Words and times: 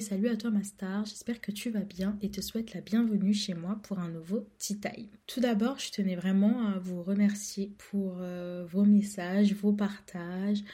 salut 0.00 0.28
à 0.28 0.36
toi 0.36 0.50
ma 0.50 0.62
star, 0.62 1.04
j'espère 1.04 1.40
que 1.42 1.52
tu 1.52 1.68
vas 1.68 1.80
bien 1.80 2.16
et 2.22 2.30
te 2.30 2.40
souhaite 2.40 2.72
la 2.72 2.80
bienvenue 2.80 3.34
chez 3.34 3.52
moi 3.52 3.78
pour 3.82 3.98
un 3.98 4.08
nouveau 4.08 4.48
Tea 4.58 4.80
Time. 4.80 5.08
Tout 5.26 5.40
d'abord, 5.40 5.78
je 5.78 5.90
tenais 5.90 6.16
vraiment 6.16 6.68
à 6.68 6.78
vous 6.78 7.02
remercier 7.02 7.74
pour 7.90 8.16
euh, 8.20 8.64
vos 8.66 8.84
messages, 8.84 9.52
vos 9.52 9.74
partages, 9.74 10.64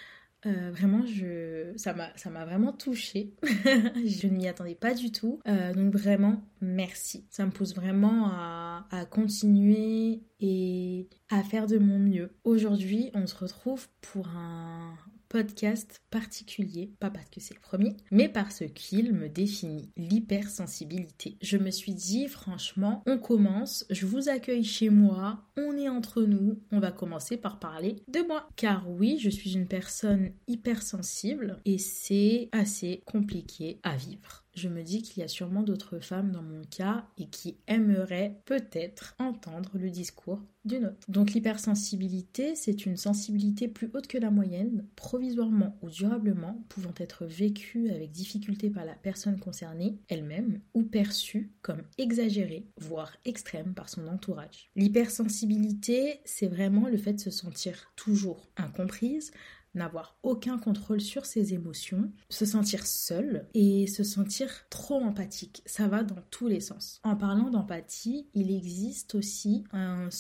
euh, 0.47 0.71
vraiment, 0.71 1.05
je, 1.07 1.73
ça 1.77 1.93
m'a, 1.93 2.45
vraiment 2.45 2.73
touchée. 2.73 3.35
je 3.43 4.27
ne 4.29 4.37
m'y 4.37 4.47
attendais 4.47 4.77
pas 4.77 4.95
du 4.95 5.11
tout. 5.11 5.41
Euh, 5.49 5.75
donc 5.75 5.93
vraiment, 5.93 6.43
merci. 6.61 7.27
Ça 7.31 7.45
me 7.45 7.51
pousse 7.51 7.75
vraiment 7.75 8.29
à, 8.29 9.05
continuer 9.11 10.23
et 10.39 11.09
à 11.31 11.43
faire 11.43 11.67
de 11.67 11.79
mon 11.79 11.99
mieux. 11.99 12.31
Aujourd'hui, 12.45 13.11
on 13.15 13.27
se 13.27 13.35
retrouve 13.35 13.89
pour 14.01 14.29
un 14.29 14.95
podcast 15.31 16.03
particulier, 16.11 16.93
pas 16.99 17.09
parce 17.09 17.31
que 17.31 17.41
c'est 17.41 17.55
le 17.55 17.61
premier, 17.61 17.97
mais 18.11 18.29
parce 18.29 18.65
qu'il 18.75 19.15
me 19.15 19.29
définit 19.29 19.89
l'hypersensibilité. 19.97 21.39
Je 21.41 21.57
me 21.57 21.71
suis 21.71 21.95
dit, 21.95 22.27
franchement, 22.27 23.03
on 23.07 23.17
commence, 23.17 23.87
je 23.91 24.07
vous 24.07 24.29
accueille 24.29 24.65
chez 24.65 24.91
moi, 24.91 25.45
on 25.57 25.79
est 25.79 25.89
entre 25.89 26.23
nous, 26.23 26.61
on 26.73 26.81
va 26.81 26.91
commencer 26.91 27.37
par 27.37 27.61
parler 27.61 28.03
de 28.09 28.21
moi. 28.27 28.49
Car 28.57 28.91
oui, 28.91 29.19
je 29.21 29.31
suis 29.31 29.55
une 29.55 29.69
personne 29.69 30.33
hypersensible 30.49 31.61
et 31.65 31.79
c'est 31.79 32.49
assez 32.51 33.03
compliqué 33.07 33.79
à 33.85 33.97
vivre 33.97 34.45
je 34.55 34.69
me 34.69 34.83
dis 34.83 35.03
qu'il 35.03 35.21
y 35.21 35.25
a 35.25 35.29
sûrement 35.29 35.63
d'autres 35.63 36.01
femmes 36.01 36.33
dans 36.33 36.43
mon 36.43 36.63
cas 36.65 37.07
et 37.19 37.29
qui 37.29 37.57
aimeraient 37.67 38.41
peut-être 38.47 39.15
entendre 39.19 39.71
le 39.75 39.91
discours 39.91 40.43
d'une 40.65 40.87
autre. 40.87 41.07
Donc 41.09 41.33
l'hypersensibilité, 41.33 42.55
c'est 42.55 42.85
une 42.85 42.97
sensibilité 42.97 43.69
plus 43.69 43.91
haute 43.95 44.07
que 44.07 44.19
la 44.19 44.31
moyenne, 44.31 44.87
provisoirement 44.95 45.79
ou 45.83 45.89
durablement, 45.89 46.63
pouvant 46.69 46.93
être 46.99 47.25
vécue 47.25 47.91
avec 47.91 48.11
difficulté 48.11 48.69
par 48.69 48.85
la 48.85 48.95
personne 48.95 49.39
concernée 49.39 49.99
elle-même 50.09 50.61
ou 50.75 50.83
perçue 50.83 51.53
comme 51.63 51.83
exagérée, 51.97 52.67
voire 52.79 53.17
extrême 53.25 53.73
par 53.73 53.89
son 53.89 54.07
entourage. 54.07 54.71
L'hypersensibilité, 54.77 56.21
c'est 56.25 56.49
vraiment 56.49 56.89
le 56.89 56.99
fait 56.99 57.15
de 57.15 57.21
se 57.21 57.31
sentir 57.31 57.93
toujours 57.97 58.51
incomprise, 58.57 59.33
n'avoir 59.75 60.19
aucun 60.23 60.59
contrôle 60.59 61.01
sur 61.01 61.27
ses 61.27 61.55
émotions, 61.55 62.11
se 62.29 62.45
sentir 62.45 62.87
seul 62.87 63.47
et 63.55 63.87
se 63.87 64.05
sentir 64.05 64.49
trop 64.71 65.03
empathique. 65.03 65.63
Ça 65.67 65.89
va 65.89 66.03
dans 66.03 66.23
tous 66.31 66.49
les 66.49 66.61
sens. 66.61 67.01
En 67.05 67.17
parlant 67.17 67.51
d'empathie, 67.51 68.27
il 68.35 68.51
existe 68.51 69.15
aussi 69.15 69.65
une 69.73 70.11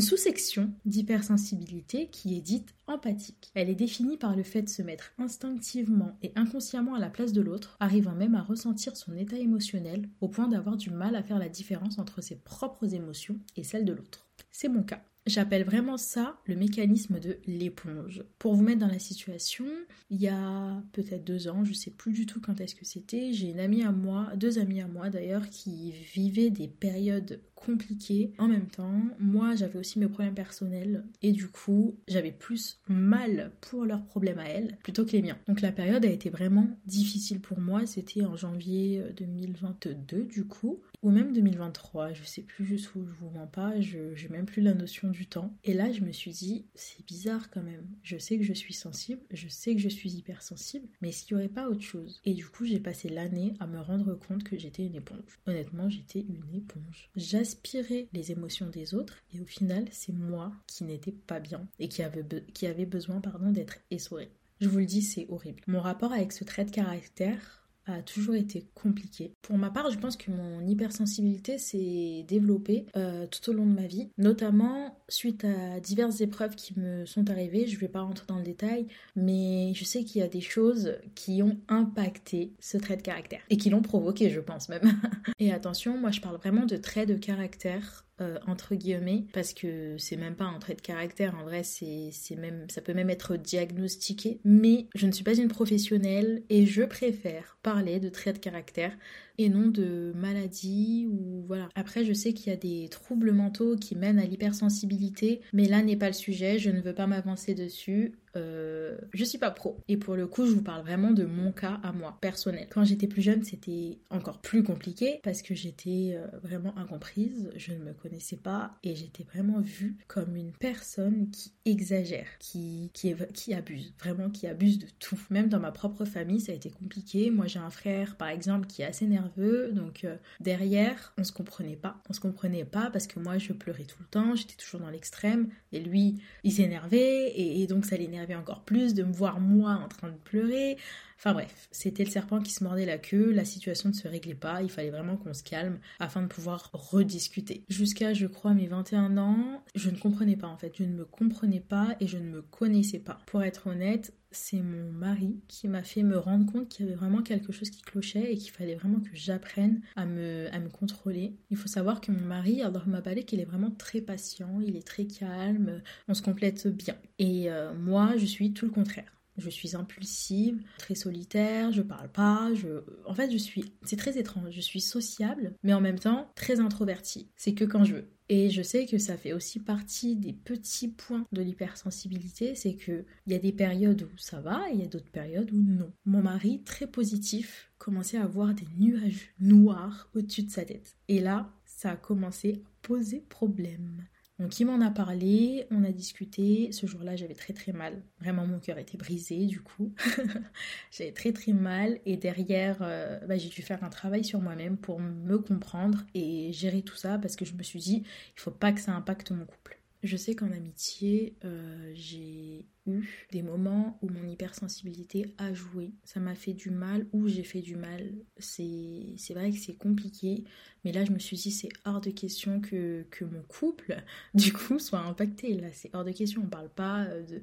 sous-section 0.00 0.72
d'hypersensibilité 0.84 2.08
qui 2.08 2.36
est 2.36 2.40
dite 2.40 2.74
empathique. 2.86 3.50
Elle 3.54 3.70
est 3.70 3.74
définie 3.74 4.16
par 4.16 4.36
le 4.36 4.42
fait 4.42 4.62
de 4.62 4.68
se 4.68 4.82
mettre 4.82 5.12
instinctivement 5.18 6.16
et 6.22 6.32
inconsciemment 6.36 6.94
à 6.94 7.00
la 7.00 7.10
place 7.10 7.32
de 7.32 7.40
l'autre, 7.40 7.76
arrivant 7.80 8.14
même 8.14 8.34
à 8.34 8.42
ressentir 8.42 8.96
son 8.96 9.16
état 9.16 9.38
émotionnel 9.38 10.08
au 10.20 10.28
point 10.28 10.48
d'avoir 10.48 10.76
du 10.76 10.90
mal 10.90 11.16
à 11.16 11.22
faire 11.22 11.38
la 11.38 11.48
différence 11.48 11.98
entre 11.98 12.20
ses 12.20 12.36
propres 12.36 12.94
émotions 12.94 13.38
et 13.56 13.64
celles 13.64 13.84
de 13.84 13.92
l'autre. 13.92 14.26
C'est 14.50 14.68
mon 14.68 14.82
cas. 14.82 15.02
J'appelle 15.26 15.64
vraiment 15.64 15.96
ça 15.96 16.38
le 16.46 16.54
mécanisme 16.54 17.18
de 17.18 17.38
l'éponge. 17.46 18.22
Pour 18.38 18.54
vous 18.54 18.62
mettre 18.62 18.78
dans 18.78 18.86
la 18.86 19.00
situation, 19.00 19.64
il 20.10 20.20
y 20.20 20.28
a 20.28 20.82
peut-être 20.92 21.24
deux 21.24 21.48
ans, 21.48 21.64
je 21.64 21.72
sais 21.72 21.90
plus 21.90 22.12
du 22.12 22.26
tout 22.26 22.40
quand 22.40 22.60
est-ce 22.60 22.76
que 22.76 22.84
c'était, 22.84 23.32
j'ai 23.32 23.50
une 23.50 23.58
amie 23.58 23.82
à 23.82 23.90
moi, 23.90 24.30
deux 24.36 24.58
amies 24.58 24.80
à 24.80 24.86
moi 24.86 25.10
d'ailleurs, 25.10 25.48
qui 25.50 25.92
vivaient 26.14 26.50
des 26.50 26.68
périodes 26.68 27.40
compliquées 27.56 28.32
en 28.38 28.46
même 28.46 28.68
temps. 28.68 29.02
Moi, 29.18 29.56
j'avais 29.56 29.78
aussi 29.78 29.98
mes 29.98 30.06
problèmes 30.06 30.34
personnels 30.34 31.04
et 31.22 31.32
du 31.32 31.48
coup, 31.48 31.98
j'avais 32.06 32.30
plus 32.30 32.78
mal 32.86 33.50
pour 33.60 33.84
leurs 33.84 34.04
problèmes 34.04 34.38
à 34.38 34.44
elles 34.44 34.76
plutôt 34.84 35.04
que 35.04 35.12
les 35.12 35.22
miens. 35.22 35.38
Donc 35.48 35.60
la 35.60 35.72
période 35.72 36.04
a 36.04 36.10
été 36.10 36.30
vraiment 36.30 36.68
difficile 36.84 37.40
pour 37.40 37.58
moi. 37.58 37.84
C'était 37.86 38.24
en 38.24 38.36
janvier 38.36 39.02
2022 39.16 40.24
du 40.24 40.44
coup, 40.44 40.80
ou 41.02 41.10
même 41.10 41.32
2023, 41.32 42.12
je 42.12 42.24
sais 42.24 42.42
plus 42.42 42.64
juste 42.64 42.94
où 42.94 43.06
je 43.06 43.14
vous 43.14 43.30
mens 43.30 43.46
pas, 43.46 43.80
je 43.80 44.14
j'ai 44.14 44.28
même 44.28 44.46
plus 44.46 44.62
la 44.62 44.74
notion 44.74 45.08
du 45.08 45.26
temps. 45.26 45.54
Et 45.64 45.74
là, 45.74 45.92
je 45.92 46.00
me 46.00 46.12
suis 46.12 46.30
dit, 46.30 46.66
c'est 46.74 47.04
bizarre 47.06 47.50
quand 47.50 47.62
même. 47.62 47.86
Je 48.02 48.18
sais 48.18 48.38
que 48.38 48.44
je 48.44 48.52
suis 48.52 48.74
sensible, 48.74 49.20
je 49.30 49.48
sais 49.48 49.74
que 49.74 49.80
je 49.80 49.88
suis 49.88 50.10
hypersensible, 50.10 50.88
mais 51.00 51.10
est-ce 51.10 51.24
qu'il 51.24 51.36
n'y 51.36 51.42
aurait 51.42 51.52
pas 51.52 51.68
autre 51.68 51.82
chose? 51.82 52.20
Et 52.24 52.34
du 52.34 52.46
coup, 52.46 52.64
j'ai 52.64 52.80
passé 52.80 53.08
l'année 53.08 53.54
à 53.60 53.66
me 53.66 53.80
rendre 53.80 54.14
compte 54.14 54.44
que 54.44 54.56
j'étais 54.56 54.86
une 54.86 54.94
éponge. 54.94 55.38
Honnêtement, 55.46 55.88
j'étais 55.88 56.20
une 56.20 56.54
éponge. 56.54 57.10
J'aspirais 57.16 58.08
les 58.12 58.32
émotions 58.32 58.68
des 58.68 58.94
autres 58.94 59.22
et 59.34 59.40
au 59.40 59.46
final, 59.46 59.86
c'est 59.90 60.12
moi 60.12 60.52
qui 60.66 60.84
n'étais 60.84 61.12
pas 61.12 61.40
bien 61.40 61.66
et 61.78 61.88
qui 61.88 62.02
avait, 62.02 62.24
qui 62.54 62.66
avait 62.66 62.86
besoin 62.86 63.20
pardon, 63.20 63.50
d'être 63.50 63.78
essorée. 63.90 64.30
Je 64.60 64.68
vous 64.68 64.78
le 64.78 64.86
dis, 64.86 65.02
c'est 65.02 65.26
horrible. 65.28 65.62
Mon 65.66 65.80
rapport 65.80 66.12
avec 66.12 66.32
ce 66.32 66.44
trait 66.44 66.64
de 66.64 66.70
caractère, 66.70 67.65
a 67.86 68.02
toujours 68.02 68.34
été 68.34 68.66
compliqué. 68.74 69.32
Pour 69.42 69.56
ma 69.58 69.70
part, 69.70 69.90
je 69.90 69.98
pense 69.98 70.16
que 70.16 70.30
mon 70.30 70.66
hypersensibilité 70.66 71.58
s'est 71.58 72.24
développée 72.28 72.86
euh, 72.96 73.26
tout 73.26 73.50
au 73.50 73.52
long 73.52 73.66
de 73.66 73.72
ma 73.72 73.86
vie, 73.86 74.10
notamment 74.18 74.98
suite 75.08 75.44
à 75.44 75.80
diverses 75.80 76.20
épreuves 76.20 76.56
qui 76.56 76.78
me 76.78 77.06
sont 77.06 77.30
arrivées. 77.30 77.66
Je 77.66 77.76
ne 77.76 77.80
vais 77.80 77.88
pas 77.88 78.02
rentrer 78.02 78.26
dans 78.26 78.38
le 78.38 78.44
détail, 78.44 78.86
mais 79.14 79.72
je 79.74 79.84
sais 79.84 80.04
qu'il 80.04 80.20
y 80.20 80.24
a 80.24 80.28
des 80.28 80.40
choses 80.40 80.96
qui 81.14 81.42
ont 81.42 81.58
impacté 81.68 82.52
ce 82.60 82.76
trait 82.76 82.96
de 82.96 83.02
caractère 83.02 83.40
et 83.50 83.56
qui 83.56 83.70
l'ont 83.70 83.82
provoqué, 83.82 84.30
je 84.30 84.40
pense 84.40 84.68
même. 84.68 85.00
et 85.38 85.52
attention, 85.52 85.98
moi 85.98 86.10
je 86.10 86.20
parle 86.20 86.36
vraiment 86.36 86.66
de 86.66 86.76
trait 86.76 87.06
de 87.06 87.14
caractère 87.14 88.05
euh, 88.20 88.38
entre 88.46 88.74
guillemets 88.74 89.24
parce 89.32 89.52
que 89.52 89.96
c'est 89.98 90.16
même 90.16 90.36
pas 90.36 90.44
un 90.44 90.58
trait 90.58 90.74
de 90.74 90.80
caractère 90.80 91.34
en 91.38 91.44
vrai 91.44 91.62
c'est 91.62 92.12
même 92.36 92.64
ça 92.70 92.80
peut 92.80 92.94
même 92.94 93.10
être 93.10 93.36
diagnostiqué 93.36 94.40
mais 94.42 94.86
je 94.94 95.06
ne 95.06 95.12
suis 95.12 95.24
pas 95.24 95.34
une 95.36 95.48
professionnelle 95.48 96.42
et 96.48 96.64
je 96.64 96.82
préfère 96.82 97.58
parler 97.62 98.00
de 98.00 98.08
trait 98.08 98.32
de 98.32 98.38
caractère 98.38 98.96
et 99.38 99.48
non 99.48 99.68
de 99.68 100.12
maladie 100.14 101.08
ou 101.10 101.44
voilà. 101.46 101.68
Après, 101.74 102.04
je 102.04 102.12
sais 102.12 102.32
qu'il 102.32 102.50
y 102.50 102.52
a 102.52 102.56
des 102.56 102.88
troubles 102.88 103.32
mentaux 103.32 103.76
qui 103.76 103.94
mènent 103.94 104.18
à 104.18 104.24
l'hypersensibilité, 104.24 105.40
mais 105.52 105.66
là 105.66 105.82
n'est 105.82 105.96
pas 105.96 106.08
le 106.08 106.12
sujet, 106.12 106.58
je 106.58 106.70
ne 106.70 106.80
veux 106.80 106.94
pas 106.94 107.06
m'avancer 107.06 107.54
dessus. 107.54 108.14
Euh, 108.36 108.98
je 109.14 109.24
suis 109.24 109.38
pas 109.38 109.50
pro. 109.50 109.78
Et 109.88 109.96
pour 109.96 110.14
le 110.14 110.26
coup, 110.26 110.46
je 110.46 110.52
vous 110.52 110.62
parle 110.62 110.82
vraiment 110.82 111.10
de 111.10 111.24
mon 111.24 111.52
cas 111.52 111.80
à 111.82 111.92
moi, 111.92 112.18
personnel. 112.20 112.66
Quand 112.70 112.84
j'étais 112.84 113.06
plus 113.06 113.22
jeune, 113.22 113.42
c'était 113.44 113.98
encore 114.10 114.40
plus 114.40 114.62
compliqué 114.62 115.20
parce 115.22 115.42
que 115.42 115.54
j'étais 115.54 116.14
euh, 116.16 116.26
vraiment 116.42 116.76
incomprise, 116.76 117.50
je 117.56 117.72
ne 117.72 117.78
me 117.78 117.92
connaissais 117.94 118.36
pas 118.36 118.72
et 118.82 118.94
j'étais 118.94 119.24
vraiment 119.24 119.60
vue 119.60 119.96
comme 120.06 120.36
une 120.36 120.52
personne 120.52 121.30
qui 121.30 121.52
exagère, 121.64 122.26
qui, 122.38 122.90
qui 122.92 123.54
abuse, 123.54 123.94
vraiment 123.98 124.28
qui 124.28 124.46
abuse 124.46 124.78
de 124.78 124.86
tout. 124.98 125.20
Même 125.30 125.48
dans 125.48 125.60
ma 125.60 125.72
propre 125.72 126.04
famille, 126.04 126.40
ça 126.40 126.52
a 126.52 126.54
été 126.54 126.70
compliqué. 126.70 127.30
Moi, 127.30 127.46
j'ai 127.46 127.58
un 127.58 127.70
frère, 127.70 128.16
par 128.16 128.28
exemple, 128.28 128.66
qui 128.66 128.82
est 128.82 128.86
assez 128.86 129.06
nerveux 129.06 129.25
donc 129.72 130.04
euh, 130.04 130.16
derrière, 130.40 131.12
on 131.18 131.24
se 131.24 131.32
comprenait 131.32 131.76
pas. 131.76 131.96
On 132.08 132.12
se 132.12 132.20
comprenait 132.20 132.64
pas 132.64 132.90
parce 132.90 133.06
que 133.06 133.18
moi, 133.20 133.38
je 133.38 133.52
pleurais 133.52 133.84
tout 133.84 133.98
le 134.00 134.06
temps, 134.06 134.34
j'étais 134.34 134.56
toujours 134.56 134.80
dans 134.80 134.90
l'extrême. 134.90 135.48
Et 135.72 135.80
lui, 135.80 136.20
il 136.44 136.52
s'énervait 136.52 137.32
et, 137.38 137.66
donc 137.66 137.84
ça 137.84 137.96
l'énervait 137.96 138.34
encore 138.34 138.62
plus 138.62 138.94
de 138.94 139.02
me 139.02 139.12
voir 139.12 139.40
moi 139.40 139.80
en 139.84 139.88
train 139.88 140.08
de 140.08 140.18
pleurer. 140.24 140.76
Enfin 141.18 141.32
bref, 141.32 141.68
c'était 141.70 142.04
le 142.04 142.10
serpent 142.10 142.40
qui 142.40 142.52
se 142.52 142.62
mordait 142.62 142.84
la 142.86 142.98
queue, 142.98 143.32
la 143.32 143.44
situation 143.44 143.88
ne 143.88 143.94
se 143.94 144.06
réglait 144.06 144.34
pas, 144.34 144.62
il 144.62 144.70
fallait 144.70 144.90
vraiment 144.90 145.16
qu'on 145.16 145.34
se 145.34 145.42
calme 145.42 145.78
afin 145.98 146.22
de 146.22 146.26
pouvoir 146.26 146.70
rediscuter. 146.72 147.64
Jusqu'à, 147.68 148.12
je 148.12 148.26
crois, 148.26 148.54
mes 148.54 148.66
21 148.66 149.16
ans, 149.16 149.62
je 149.74 149.90
ne 149.90 149.96
comprenais 149.96 150.36
pas 150.36 150.48
en 150.48 150.56
fait, 150.56 150.74
je 150.76 150.84
ne 150.84 150.92
me 150.92 151.04
comprenais 151.04 151.60
pas 151.60 151.96
et 152.00 152.06
je 152.06 152.18
ne 152.18 152.28
me 152.28 152.42
connaissais 152.42 152.98
pas. 152.98 153.18
Pour 153.26 153.42
être 153.42 153.66
honnête, 153.68 154.12
c'est 154.30 154.60
mon 154.60 154.92
mari 154.92 155.40
qui 155.48 155.66
m'a 155.68 155.82
fait 155.82 156.02
me 156.02 156.18
rendre 156.18 156.50
compte 156.50 156.68
qu'il 156.68 156.84
y 156.84 156.88
avait 156.88 156.98
vraiment 156.98 157.22
quelque 157.22 157.52
chose 157.52 157.70
qui 157.70 157.80
clochait 157.80 158.32
et 158.32 158.36
qu'il 158.36 158.50
fallait 158.50 158.74
vraiment 158.74 159.00
que 159.00 159.10
j'apprenne 159.14 159.80
à 159.96 160.04
me, 160.04 160.48
à 160.52 160.58
me 160.58 160.68
contrôler. 160.68 161.34
Il 161.50 161.56
faut 161.56 161.68
savoir 161.68 162.00
que 162.00 162.12
mon 162.12 162.24
mari, 162.26 162.62
alors 162.62 162.86
m'a 162.86 163.00
parlé 163.00 163.24
qu'il 163.24 163.40
est 163.40 163.44
vraiment 163.44 163.70
très 163.70 164.00
patient, 164.00 164.60
il 164.60 164.76
est 164.76 164.86
très 164.86 165.06
calme, 165.06 165.80
on 166.08 166.14
se 166.14 166.22
complète 166.22 166.68
bien. 166.68 166.96
Et 167.18 167.50
euh, 167.50 167.72
moi, 167.74 168.16
je 168.16 168.26
suis 168.26 168.52
tout 168.52 168.66
le 168.66 168.72
contraire. 168.72 169.15
Je 169.38 169.50
suis 169.50 169.76
impulsive, 169.76 170.62
très 170.78 170.94
solitaire, 170.94 171.72
je 171.72 171.82
parle 171.82 172.10
pas, 172.10 172.52
je... 172.54 172.82
En 173.04 173.14
fait, 173.14 173.30
je 173.30 173.36
suis... 173.36 173.72
C'est 173.82 173.96
très 173.96 174.18
étrange, 174.18 174.50
je 174.50 174.60
suis 174.60 174.80
sociable, 174.80 175.54
mais 175.62 175.74
en 175.74 175.80
même 175.80 175.98
temps 175.98 176.30
très 176.34 176.60
introvertie. 176.60 177.28
C'est 177.36 177.54
que 177.54 177.64
quand 177.64 177.84
je 177.84 177.94
veux. 177.94 178.08
Et 178.28 178.50
je 178.50 178.62
sais 178.62 178.86
que 178.86 178.98
ça 178.98 179.16
fait 179.16 179.32
aussi 179.32 179.60
partie 179.60 180.16
des 180.16 180.32
petits 180.32 180.88
points 180.88 181.26
de 181.30 181.42
l'hypersensibilité, 181.42 182.56
c'est 182.56 182.74
que 182.74 183.04
il 183.26 183.32
y 183.32 183.36
a 183.36 183.38
des 183.38 183.52
périodes 183.52 184.02
où 184.02 184.18
ça 184.18 184.40
va 184.40 184.68
et 184.68 184.74
il 184.74 184.80
y 184.80 184.84
a 184.84 184.88
d'autres 184.88 185.10
périodes 185.10 185.52
où 185.52 185.62
non. 185.62 185.92
Mon 186.06 186.22
mari, 186.22 186.62
très 186.64 186.88
positif, 186.88 187.70
commençait 187.78 188.18
à 188.18 188.24
avoir 188.24 188.52
des 188.52 188.66
nuages 188.78 189.32
noirs 189.38 190.10
au-dessus 190.14 190.42
de 190.42 190.50
sa 190.50 190.64
tête. 190.64 190.96
Et 191.06 191.20
là, 191.20 191.52
ça 191.64 191.92
a 191.92 191.96
commencé 191.96 192.62
à 192.64 192.68
poser 192.82 193.24
problème. 193.28 194.04
Donc 194.38 194.60
il 194.60 194.66
m'en 194.66 194.80
a 194.82 194.90
parlé, 194.90 195.66
on 195.70 195.82
a 195.84 195.90
discuté. 195.90 196.70
Ce 196.72 196.86
jour-là, 196.86 197.16
j'avais 197.16 197.34
très 197.34 197.54
très 197.54 197.72
mal. 197.72 198.02
Vraiment, 198.20 198.46
mon 198.46 198.58
cœur 198.58 198.78
était 198.78 198.98
brisé 198.98 199.46
du 199.46 199.60
coup. 199.60 199.94
j'avais 200.90 201.12
très 201.12 201.32
très 201.32 201.52
mal 201.52 201.98
et 202.04 202.16
derrière, 202.16 202.78
euh, 202.82 203.18
bah, 203.26 203.38
j'ai 203.38 203.48
dû 203.48 203.62
faire 203.62 203.82
un 203.82 203.88
travail 203.88 204.24
sur 204.24 204.40
moi-même 204.40 204.76
pour 204.76 205.00
me 205.00 205.38
comprendre 205.38 206.04
et 206.14 206.52
gérer 206.52 206.82
tout 206.82 206.96
ça 206.96 207.18
parce 207.18 207.36
que 207.36 207.44
je 207.46 207.54
me 207.54 207.62
suis 207.62 207.80
dit, 207.80 208.02
il 208.36 208.40
faut 208.40 208.50
pas 208.50 208.72
que 208.72 208.80
ça 208.80 208.92
impacte 208.92 209.30
mon 209.30 209.46
couple. 209.46 209.75
Je 210.06 210.16
sais 210.16 210.36
qu'en 210.36 210.52
amitié, 210.52 211.36
euh, 211.44 211.90
j'ai 211.94 212.64
eu 212.86 213.26
des 213.32 213.42
moments 213.42 213.98
où 214.02 214.08
mon 214.08 214.24
hypersensibilité 214.28 215.34
a 215.36 215.52
joué. 215.52 215.94
Ça 216.04 216.20
m'a 216.20 216.36
fait 216.36 216.52
du 216.52 216.70
mal 216.70 217.08
ou 217.12 217.26
j'ai 217.26 217.42
fait 217.42 217.60
du 217.60 217.74
mal. 217.74 218.14
C'est 218.38 219.16
vrai 219.30 219.50
que 219.50 219.58
c'est 219.58 219.74
compliqué, 219.74 220.44
mais 220.84 220.92
là 220.92 221.04
je 221.04 221.10
me 221.10 221.18
suis 221.18 221.36
dit 221.36 221.50
c'est 221.50 221.70
hors 221.84 222.00
de 222.00 222.10
question 222.10 222.60
que, 222.60 223.04
mon 223.20 223.42
couple, 223.42 224.00
du 224.34 224.52
coup, 224.52 224.78
soit 224.78 225.00
impacté. 225.00 225.54
Là, 225.54 225.68
c'est 225.72 225.90
hors 225.92 226.04
de 226.04 226.12
question. 226.12 226.42
On 226.44 226.48
parle 226.48 226.70
pas 226.70 227.04
euh, 227.06 227.24
de 227.24 227.42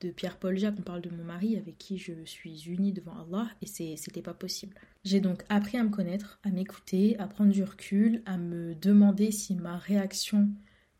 de 0.00 0.10
Pierre-Paul 0.10 0.56
Jacques, 0.56 0.76
on 0.78 0.82
parle 0.82 1.02
de 1.02 1.10
mon 1.10 1.24
mari 1.24 1.58
avec 1.58 1.76
qui 1.76 1.98
je 1.98 2.24
suis 2.24 2.70
unie 2.70 2.92
devant 2.92 3.12
Allah 3.20 3.50
et 3.60 3.66
c'était 3.66 4.22
pas 4.22 4.32
possible. 4.32 4.74
J'ai 5.04 5.20
donc 5.20 5.44
appris 5.50 5.76
à 5.76 5.84
me 5.84 5.90
connaître, 5.90 6.40
à 6.42 6.48
m'écouter, 6.48 7.18
à 7.18 7.26
prendre 7.26 7.52
du 7.52 7.62
recul, 7.62 8.22
à 8.24 8.38
me 8.38 8.74
demander 8.74 9.30
si 9.30 9.54
ma 9.54 9.76
réaction 9.76 10.48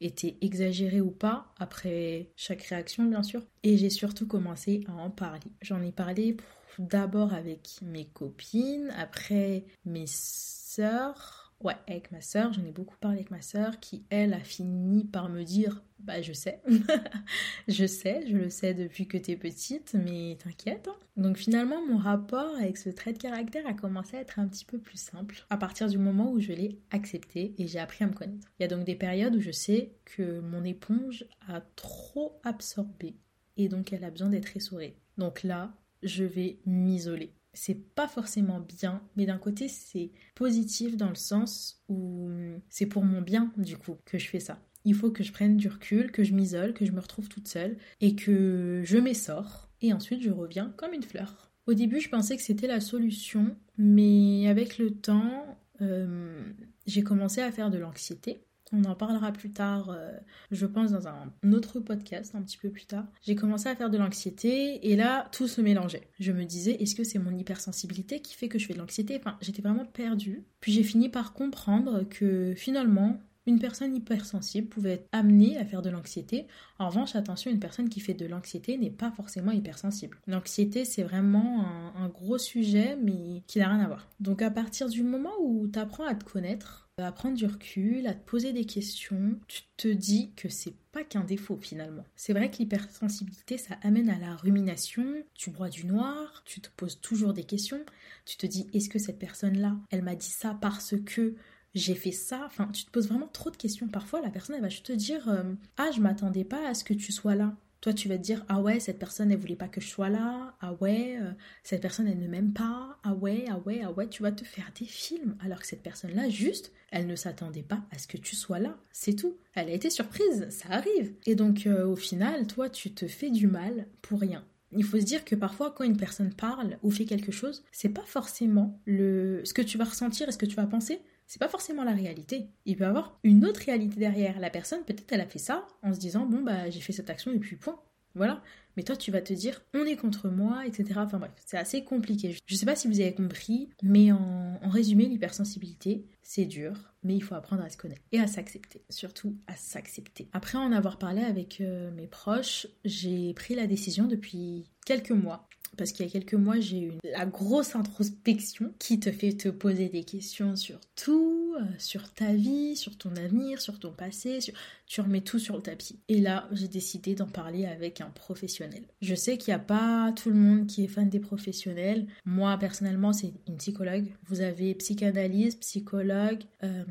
était 0.00 0.37
exagérée 0.41 1.00
ou 1.00 1.11
pas, 1.11 1.52
après 1.58 2.31
chaque 2.37 2.62
réaction 2.62 3.05
bien 3.05 3.23
sûr. 3.23 3.43
Et 3.62 3.76
j'ai 3.76 3.91
surtout 3.91 4.26
commencé 4.26 4.85
à 4.88 4.93
en 4.93 5.11
parler. 5.11 5.50
J'en 5.62 5.82
ai 5.82 5.93
parlé 5.93 6.37
d'abord 6.79 7.35
avec 7.35 7.79
mes 7.82 8.06
copines, 8.06 8.93
après 8.97 9.64
mes 9.85 10.06
sœurs, 10.06 11.39
Ouais, 11.62 11.77
avec 11.87 12.11
ma 12.11 12.23
sœur, 12.23 12.55
j'en 12.55 12.65
ai 12.65 12.71
beaucoup 12.71 12.97
parlé 12.97 13.19
avec 13.19 13.31
ma 13.31 13.43
sœur 13.43 13.81
qui, 13.81 14.05
elle, 14.09 14.33
a 14.33 14.41
fini 14.41 15.05
par 15.05 15.29
me 15.29 15.43
dire 15.43 15.83
Bah, 15.99 16.23
je 16.23 16.33
sais, 16.33 16.62
je 17.69 17.85
sais, 17.85 18.25
je 18.27 18.37
le 18.37 18.49
sais 18.49 18.73
depuis 18.73 19.07
que 19.07 19.19
t'es 19.19 19.37
petite, 19.37 19.95
mais 19.95 20.39
t'inquiète. 20.43 20.89
Hein. 20.89 20.97
Donc, 21.19 21.37
finalement, 21.37 21.85
mon 21.87 21.99
rapport 21.99 22.57
avec 22.57 22.79
ce 22.79 22.89
trait 22.89 23.12
de 23.12 23.19
caractère 23.19 23.67
a 23.67 23.75
commencé 23.75 24.17
à 24.17 24.21
être 24.21 24.39
un 24.39 24.49
petit 24.49 24.65
peu 24.65 24.79
plus 24.79 24.99
simple 24.99 25.45
à 25.51 25.59
partir 25.59 25.89
du 25.89 25.99
moment 25.99 26.33
où 26.33 26.41
je 26.41 26.53
l'ai 26.53 26.79
accepté 26.91 27.55
et 27.59 27.67
j'ai 27.67 27.79
appris 27.79 28.05
à 28.05 28.07
me 28.07 28.15
connaître. 28.15 28.49
Il 28.59 28.62
y 28.62 28.65
a 28.65 28.69
donc 28.69 28.85
des 28.85 28.95
périodes 28.95 29.37
où 29.37 29.41
je 29.41 29.51
sais 29.51 29.93
que 30.07 30.41
mon 30.41 30.65
éponge 30.65 31.27
a 31.47 31.61
trop 31.77 32.41
absorbé 32.43 33.17
et 33.59 33.69
donc 33.69 33.93
elle 33.93 34.05
a 34.05 34.11
besoin 34.11 34.31
d'être 34.31 34.57
essorée. 34.57 34.97
Donc 35.19 35.43
là, 35.43 35.75
je 36.03 36.25
vais 36.25 36.59
m'isoler 36.65 37.35
c'est 37.52 37.94
pas 37.94 38.08
forcément 38.08 38.61
bien, 38.61 39.02
mais 39.17 39.26
d'un 39.26 39.38
côté 39.38 39.69
c'est 39.69 40.11
positif 40.35 40.97
dans 40.97 41.08
le 41.08 41.14
sens 41.14 41.82
où 41.88 42.31
c'est 42.69 42.87
pour 42.87 43.05
mon 43.05 43.23
bien 43.23 43.52
du 43.56 43.76
coup 43.76 43.97
que 44.05 44.19
je 44.19 44.29
fais 44.29 44.41
ça. 44.41 44.61
Il 44.85 44.94
faut 44.94 45.11
que 45.11 45.23
je 45.23 45.32
prenne 45.32 45.56
du 45.56 45.69
recul, 45.69 46.11
que 46.11 46.25
je 46.25 46.32
m'isole, 46.32 46.73
que 46.73 46.87
je 46.87 46.93
me 46.93 47.00
retrouve 47.00 47.29
toute 47.29 47.49
seule 47.49 47.76
et 48.00 48.14
que 48.14 48.82
je 48.85 48.99
m'essore 48.99 49.69
et 49.82 49.93
ensuite 49.93 50.23
je 50.23 50.31
reviens 50.31 50.73
comme 50.76 50.93
une 50.93 51.02
fleur. 51.02 51.52
Au 51.67 51.75
début 51.75 52.00
je 52.00 52.08
pensais 52.08 52.37
que 52.37 52.43
c'était 52.43 52.67
la 52.67 52.81
solution, 52.81 53.56
mais 53.76 54.49
avec 54.49 54.79
le 54.79 54.91
temps 54.91 55.58
euh, 55.81 56.43
j'ai 56.87 57.02
commencé 57.02 57.41
à 57.41 57.52
faire 57.52 57.70
de 57.70 57.79
l'anxiété 57.79 58.44
on 58.72 58.84
en 58.84 58.94
parlera 58.94 59.32
plus 59.32 59.50
tard, 59.50 59.90
euh, 59.90 60.12
je 60.50 60.67
pense, 60.67 60.93
dans 60.93 61.08
un 61.08 61.32
autre 61.52 61.81
podcast, 61.81 62.34
un 62.34 62.43
petit 62.43 62.58
peu 62.58 62.70
plus 62.70 62.87
tard. 62.87 63.06
J'ai 63.22 63.34
commencé 63.34 63.69
à 63.69 63.76
faire 63.76 63.90
de 63.90 63.99
l'anxiété 63.99 64.90
et 64.90 64.96
là, 64.96 65.28
tout 65.32 65.49
se 65.49 65.61
mélangeait. 65.61 66.08
Je 66.19 66.32
me 66.32 66.44
disais, 66.44 66.72
est-ce 66.81 66.94
que 66.94 67.05
c'est 67.05 67.19
mon 67.19 67.37
hypersensibilité 67.37 68.20
qui 68.20 68.34
fait 68.34 68.49
que 68.49 68.58
je 68.58 68.67
fais 68.67 68.75
de 68.75 68.78
l'anxiété? 68.78 69.17
Enfin, 69.19 69.37
j'étais 69.40 69.62
vraiment 69.62 69.84
perdue. 69.84 70.44
Puis 70.61 70.72
j'ai 70.72 70.82
fini 70.82 71.08
par 71.08 71.32
comprendre 71.32 72.05
que 72.08 72.55
finalement, 72.56 73.20
une 73.46 73.58
personne 73.58 73.96
hypersensible 73.96 74.69
pouvait 74.69 74.93
être 74.93 75.08
amenée 75.12 75.58
à 75.58 75.64
faire 75.64 75.82
de 75.82 75.90
l'anxiété. 75.90 76.46
En 76.78 76.88
revanche, 76.88 77.16
attention, 77.16 77.50
une 77.50 77.58
personne 77.58 77.88
qui 77.88 78.00
fait 78.00 78.14
de 78.14 78.26
l'anxiété 78.26 78.76
n'est 78.76 78.90
pas 78.90 79.11
forcément 79.11 79.50
hypersensible. 79.50 80.19
L'anxiété, 80.26 80.84
c'est 80.84 81.02
vraiment 81.02 81.64
un, 81.64 82.05
un, 82.05 82.08
gros 82.08 82.38
sujet, 82.38 82.96
mais 83.02 83.43
qui 83.46 83.58
n'a 83.58 83.69
rien 83.69 83.81
à 83.81 83.88
voir. 83.88 84.08
Donc 84.20 84.43
à 84.43 84.50
partir 84.50 84.88
du 84.88 85.02
moment 85.02 85.32
où 85.40 85.66
tu 85.66 85.78
apprends 85.78 86.05
à 86.05 86.14
te 86.14 86.25
connaître, 86.25 86.89
à 87.06 87.12
prendre 87.12 87.37
du 87.37 87.47
recul, 87.47 88.06
à 88.06 88.14
te 88.14 88.29
poser 88.29 88.52
des 88.52 88.64
questions, 88.64 89.38
tu 89.49 89.62
te 89.76 89.88
dis 89.88 90.32
que 90.37 90.49
c'est 90.49 90.75
pas 90.93 91.05
qu'un 91.05 91.25
défaut 91.25 91.58
finalement. 91.61 92.05
C'est 92.17 92.32
vrai 92.32 92.50
que 92.50 92.58
l'hypersensibilité, 92.58 93.58
ça 93.58 93.76
amène 93.82 94.11
à 94.11 94.19
la 94.19 94.37
rumination, 94.37 95.05
tu 95.35 95.50
broies 95.50 95.69
du 95.69 95.87
noir, 95.87 96.43
tu 96.44 96.61
te 96.61 96.69
poses 96.76 97.00
toujours 97.00 97.32
des 97.32 97.44
questions, 97.44 97.85
tu 98.25 98.37
te 98.37 98.47
dis 98.47 98.69
est-ce 98.73 98.88
que 98.88 98.99
cette 98.99 99.19
personne-là, 99.19 99.76
elle 99.91 100.02
m'a 100.02 100.14
dit 100.14 100.26
ça 100.26 100.56
parce 100.61 100.94
que 101.05 101.35
j'ai 101.75 101.94
fait 101.94 102.12
ça, 102.12 102.43
enfin 102.47 102.69
tu 102.73 102.85
te 102.85 102.91
poses 102.91 103.08
vraiment 103.08 103.29
trop 103.29 103.50
de 103.50 103.56
questions. 103.56 103.88
Parfois 103.88 104.20
la 104.20 104.31
personne 104.31 104.56
elle 104.56 104.62
va 104.62 104.69
te 104.69 104.93
dire 104.93 105.29
euh, 105.29 105.55
ah 105.76 105.91
je 105.94 106.00
m'attendais 106.00 106.44
pas 106.44 106.69
à 106.69 106.75
ce 106.75 106.85
que 106.85 106.94
tu 106.94 107.12
sois 107.12 107.35
là. 107.35 107.56
Toi, 107.81 107.94
tu 107.94 108.09
vas 108.09 108.19
te 108.19 108.23
dire, 108.23 108.44
ah 108.49 108.61
ouais, 108.61 108.79
cette 108.79 108.99
personne, 108.99 109.32
elle 109.32 109.38
voulait 109.38 109.56
pas 109.56 109.69
que 109.69 109.81
je 109.81 109.88
sois 109.88 110.11
là. 110.11 110.55
Ah 110.61 110.75
ouais, 110.81 111.17
euh, 111.19 111.32
cette 111.62 111.81
personne, 111.81 112.06
elle 112.06 112.19
ne 112.19 112.29
m'aime 112.29 112.53
pas. 112.53 112.99
Ah 113.03 113.15
ouais, 113.15 113.47
ah 113.49 113.59
ouais, 113.65 113.81
ah 113.82 113.91
ouais. 113.93 114.09
Tu 114.09 114.23
vas 114.23 114.32
te 114.32 114.44
faire 114.44 114.71
des 114.79 114.85
films. 114.85 115.37
Alors 115.43 115.61
que 115.61 115.67
cette 115.67 115.82
personne-là, 115.82 116.29
juste, 116.29 116.73
elle 116.91 117.06
ne 117.06 117.17
s'attendait 117.17 117.62
pas 117.62 117.82
à 117.91 117.99
ce 117.99 118.06
que 118.06 118.19
tu 118.19 118.37
sois 118.37 118.59
là. 118.59 118.77
C'est 118.93 119.15
tout. 119.15 119.37
Elle 119.55 119.69
a 119.69 119.73
été 119.73 119.88
surprise. 119.88 120.47
Ça 120.50 120.69
arrive. 120.71 121.15
Et 121.25 121.35
donc, 121.35 121.67
euh, 121.67 121.87
au 121.87 121.97
final, 121.97 122.47
toi, 122.47 122.69
tu 122.69 122.93
te 122.93 123.06
fais 123.06 123.31
du 123.31 123.47
mal 123.47 123.87
pour 124.03 124.21
rien. 124.21 124.44
Il 124.73 124.85
faut 124.85 125.00
se 125.00 125.05
dire 125.05 125.25
que 125.25 125.35
parfois, 125.35 125.73
quand 125.73 125.85
une 125.85 125.97
personne 125.97 126.33
parle 126.33 126.79
ou 126.83 126.91
fait 126.91 127.05
quelque 127.05 127.33
chose, 127.33 127.65
c'est 127.73 127.88
pas 127.88 128.05
forcément 128.05 128.79
le 128.85 129.41
ce 129.44 129.53
que 129.53 129.62
tu 129.62 129.79
vas 129.79 129.85
ressentir 129.85 130.29
et 130.29 130.33
ce 130.33 130.38
que 130.38 130.47
tu 130.47 130.55
vas 130.55 130.67
penser, 130.67 131.00
c'est 131.31 131.38
pas 131.38 131.49
forcément 131.49 131.85
la 131.85 131.93
réalité. 131.93 132.49
Il 132.67 132.77
peut 132.77 132.82
y 132.82 132.87
avoir 132.88 133.21
une 133.23 133.47
autre 133.47 133.61
réalité 133.65 134.00
derrière. 134.00 134.41
La 134.41 134.50
personne, 134.50 134.82
peut-être, 134.85 135.12
elle 135.12 135.21
a 135.21 135.27
fait 135.27 135.38
ça 135.38 135.65
en 135.85 135.94
se 135.94 136.00
disant 136.00 136.27
bon 136.27 136.43
bah 136.43 136.69
j'ai 136.71 136.81
fait 136.81 136.93
cette 136.93 137.09
action 137.09 137.31
et 137.32 137.38
puis 137.38 137.55
point. 137.55 137.81
Voilà. 138.17 138.43
Mais 138.77 138.82
toi, 138.82 138.97
tu 138.97 139.12
vas 139.12 139.21
te 139.21 139.32
dire, 139.32 139.62
on 139.73 139.85
est 139.85 139.94
contre 139.94 140.29
moi, 140.29 140.67
etc. 140.67 140.94
Enfin 140.97 141.19
bref, 141.19 141.31
c'est 141.47 141.56
assez 141.56 141.85
compliqué. 141.85 142.37
Je 142.47 142.56
sais 142.56 142.67
pas 142.67 142.75
si 142.75 142.88
vous 142.88 143.00
avez 143.00 143.15
compris, 143.15 143.69
mais 143.85 144.11
en, 144.11 144.59
résumé, 144.69 145.06
l'hypersensibilité, 145.06 146.05
c'est 146.23 146.47
dur, 146.47 146.93
mais 147.05 147.15
il 147.15 147.21
faut 147.21 147.37
apprendre 147.37 147.62
à 147.62 147.71
se 147.71 147.76
connaître 147.76 148.03
et 148.11 148.19
à 148.19 148.26
s'accepter. 148.26 148.83
Surtout 148.91 149.37
à 149.47 149.55
s'accepter. 149.55 150.29
Après 150.33 150.59
en 150.59 150.73
avoir 150.73 150.99
parlé 150.99 151.23
avec 151.23 151.61
euh, 151.61 151.93
mes 151.93 152.09
proches, 152.09 152.67
j'ai 152.85 153.35
pris 153.35 153.55
la 153.55 153.69
décision 153.69 154.09
depuis 154.09 154.69
quelques 154.85 155.12
mois 155.12 155.49
parce 155.76 155.93
qu'il 155.93 156.05
y 156.05 156.08
a 156.08 156.12
quelques 156.12 156.34
mois, 156.34 156.61
j'ai 156.61 156.81
eu 156.81 156.93
la 157.05 157.26
grosse 157.26 157.75
introspection 157.75 158.72
qui 158.78 159.00
te 159.00 159.11
fait 159.11 159.32
te 159.32 159.49
poser 159.49 159.88
des 159.88 160.05
questions 160.05 160.56
sur 160.56 160.78
tout, 160.96 161.55
euh, 161.58 161.64
sur 161.78 162.12
ta 162.12 162.32
vie, 162.34 162.76
sur 162.76 162.99
ton 162.99 163.14
avenir, 163.17 163.61
sur 163.61 163.78
ton 163.78 163.93
passé, 163.93 164.38
tu 164.87 165.00
remets 165.00 165.20
tout 165.20 165.38
sur 165.38 165.56
le 165.56 165.62
tapis. 165.62 165.99
Et 166.08 166.20
là, 166.20 166.49
j'ai 166.52 166.69
décidé 166.69 167.14
d'en 167.14 167.28
parler 167.28 167.67
avec 167.67 168.00
un 168.00 168.11
professionnel. 168.11 168.82
Je 169.00 169.14
sais 169.14 169.38
qu'il 169.38 169.52
n'y 169.52 169.61
a 169.61 169.64
pas 169.64 170.12
tout 170.12 170.31
le 170.31 170.37
monde 170.37 170.67
qui 170.67 170.84
est 170.84 170.88
fan 170.88 171.08
des 171.08 171.20
professionnels. 171.20 172.06
Moi, 172.25 172.56
personnellement, 172.58 173.12
c'est 173.12 173.32
une 173.49 173.56
psychologue. 173.56 174.12
Vous 174.26 174.40
avez 174.40 174.75
psychanalyse, 174.75 175.56
psychologue, 175.56 176.43
euh, 176.62 176.84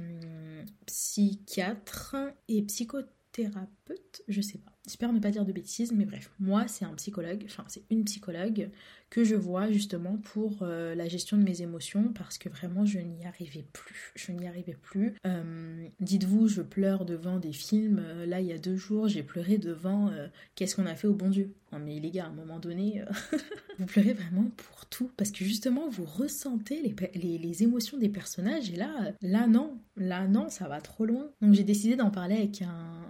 psychiatre 0.86 2.16
et 2.48 2.62
psychothérapeute, 2.64 4.24
je 4.28 4.42
sais 4.42 4.58
pas. 4.58 4.72
J'espère 4.90 5.14
ne 5.14 5.20
pas 5.20 5.30
dire 5.30 5.46
de 5.46 5.52
bêtises, 5.52 5.92
mais 5.92 6.06
bref, 6.06 6.32
moi 6.40 6.68
c'est 6.68 6.84
un 6.84 6.96
psychologue, 6.96 7.44
enfin 7.46 7.64
c'est 7.68 7.84
une 7.92 8.06
psychologue 8.06 8.72
que 9.12 9.24
je 9.24 9.36
vois 9.36 9.72
justement 9.72 10.18
pour 10.18 10.64
euh, 10.64 10.96
la 10.96 11.08
gestion 11.08 11.38
de 11.38 11.44
mes 11.44 11.62
émotions 11.62 12.12
parce 12.14 12.40
que 12.40 12.50
vraiment 12.50 12.86
je 12.86 12.98
n'y 12.98 13.24
arrivais 13.24 13.66
plus. 13.72 14.14
Je 14.16 14.32
n'y 14.32 14.48
arrivais 14.48 14.78
plus. 14.82 15.14
Euh, 15.28 15.88
dites-vous, 16.00 16.48
je 16.48 16.64
pleure 16.64 17.06
devant 17.06 17.38
des 17.38 17.54
films. 17.54 18.02
Euh, 18.04 18.26
là, 18.26 18.40
il 18.42 18.48
y 18.48 18.52
a 18.52 18.58
deux 18.58 18.78
jours, 18.78 19.08
j'ai 19.08 19.22
pleuré 19.22 19.60
devant 19.60 20.12
Qu'est-ce 20.56 20.76
qu'on 20.76 20.88
a 20.88 20.96
fait 20.96 21.08
au 21.08 21.14
bon 21.14 21.30
Dieu? 21.30 21.54
Non 21.72 21.78
mais 21.78 22.00
les 22.00 22.10
gars, 22.10 22.26
à 22.26 22.28
un 22.30 22.34
moment 22.34 22.60
donné, 22.60 23.04
vous 23.78 23.86
pleurez 23.86 24.14
vraiment 24.14 24.50
pour 24.58 24.88
tout 24.88 25.12
parce 25.18 25.30
que 25.30 25.46
justement 25.46 25.88
vous 25.88 26.06
ressentez 26.06 26.82
les, 26.82 27.38
les, 27.38 27.64
émotions 27.64 27.98
des 28.00 28.10
personnages 28.10 28.72
et 28.72 28.76
là, 28.76 29.14
là 29.22 29.46
non, 29.46 29.78
là 29.96 30.28
non, 30.28 30.50
ça 30.50 30.68
va 30.68 30.82
trop 30.82 31.06
loin. 31.06 31.30
Donc 31.42 31.54
j'ai 31.54 31.64
décidé 31.64 31.96
d'en 31.96 32.10
parler 32.10 32.36
avec 32.36 32.64
un, 32.64 33.09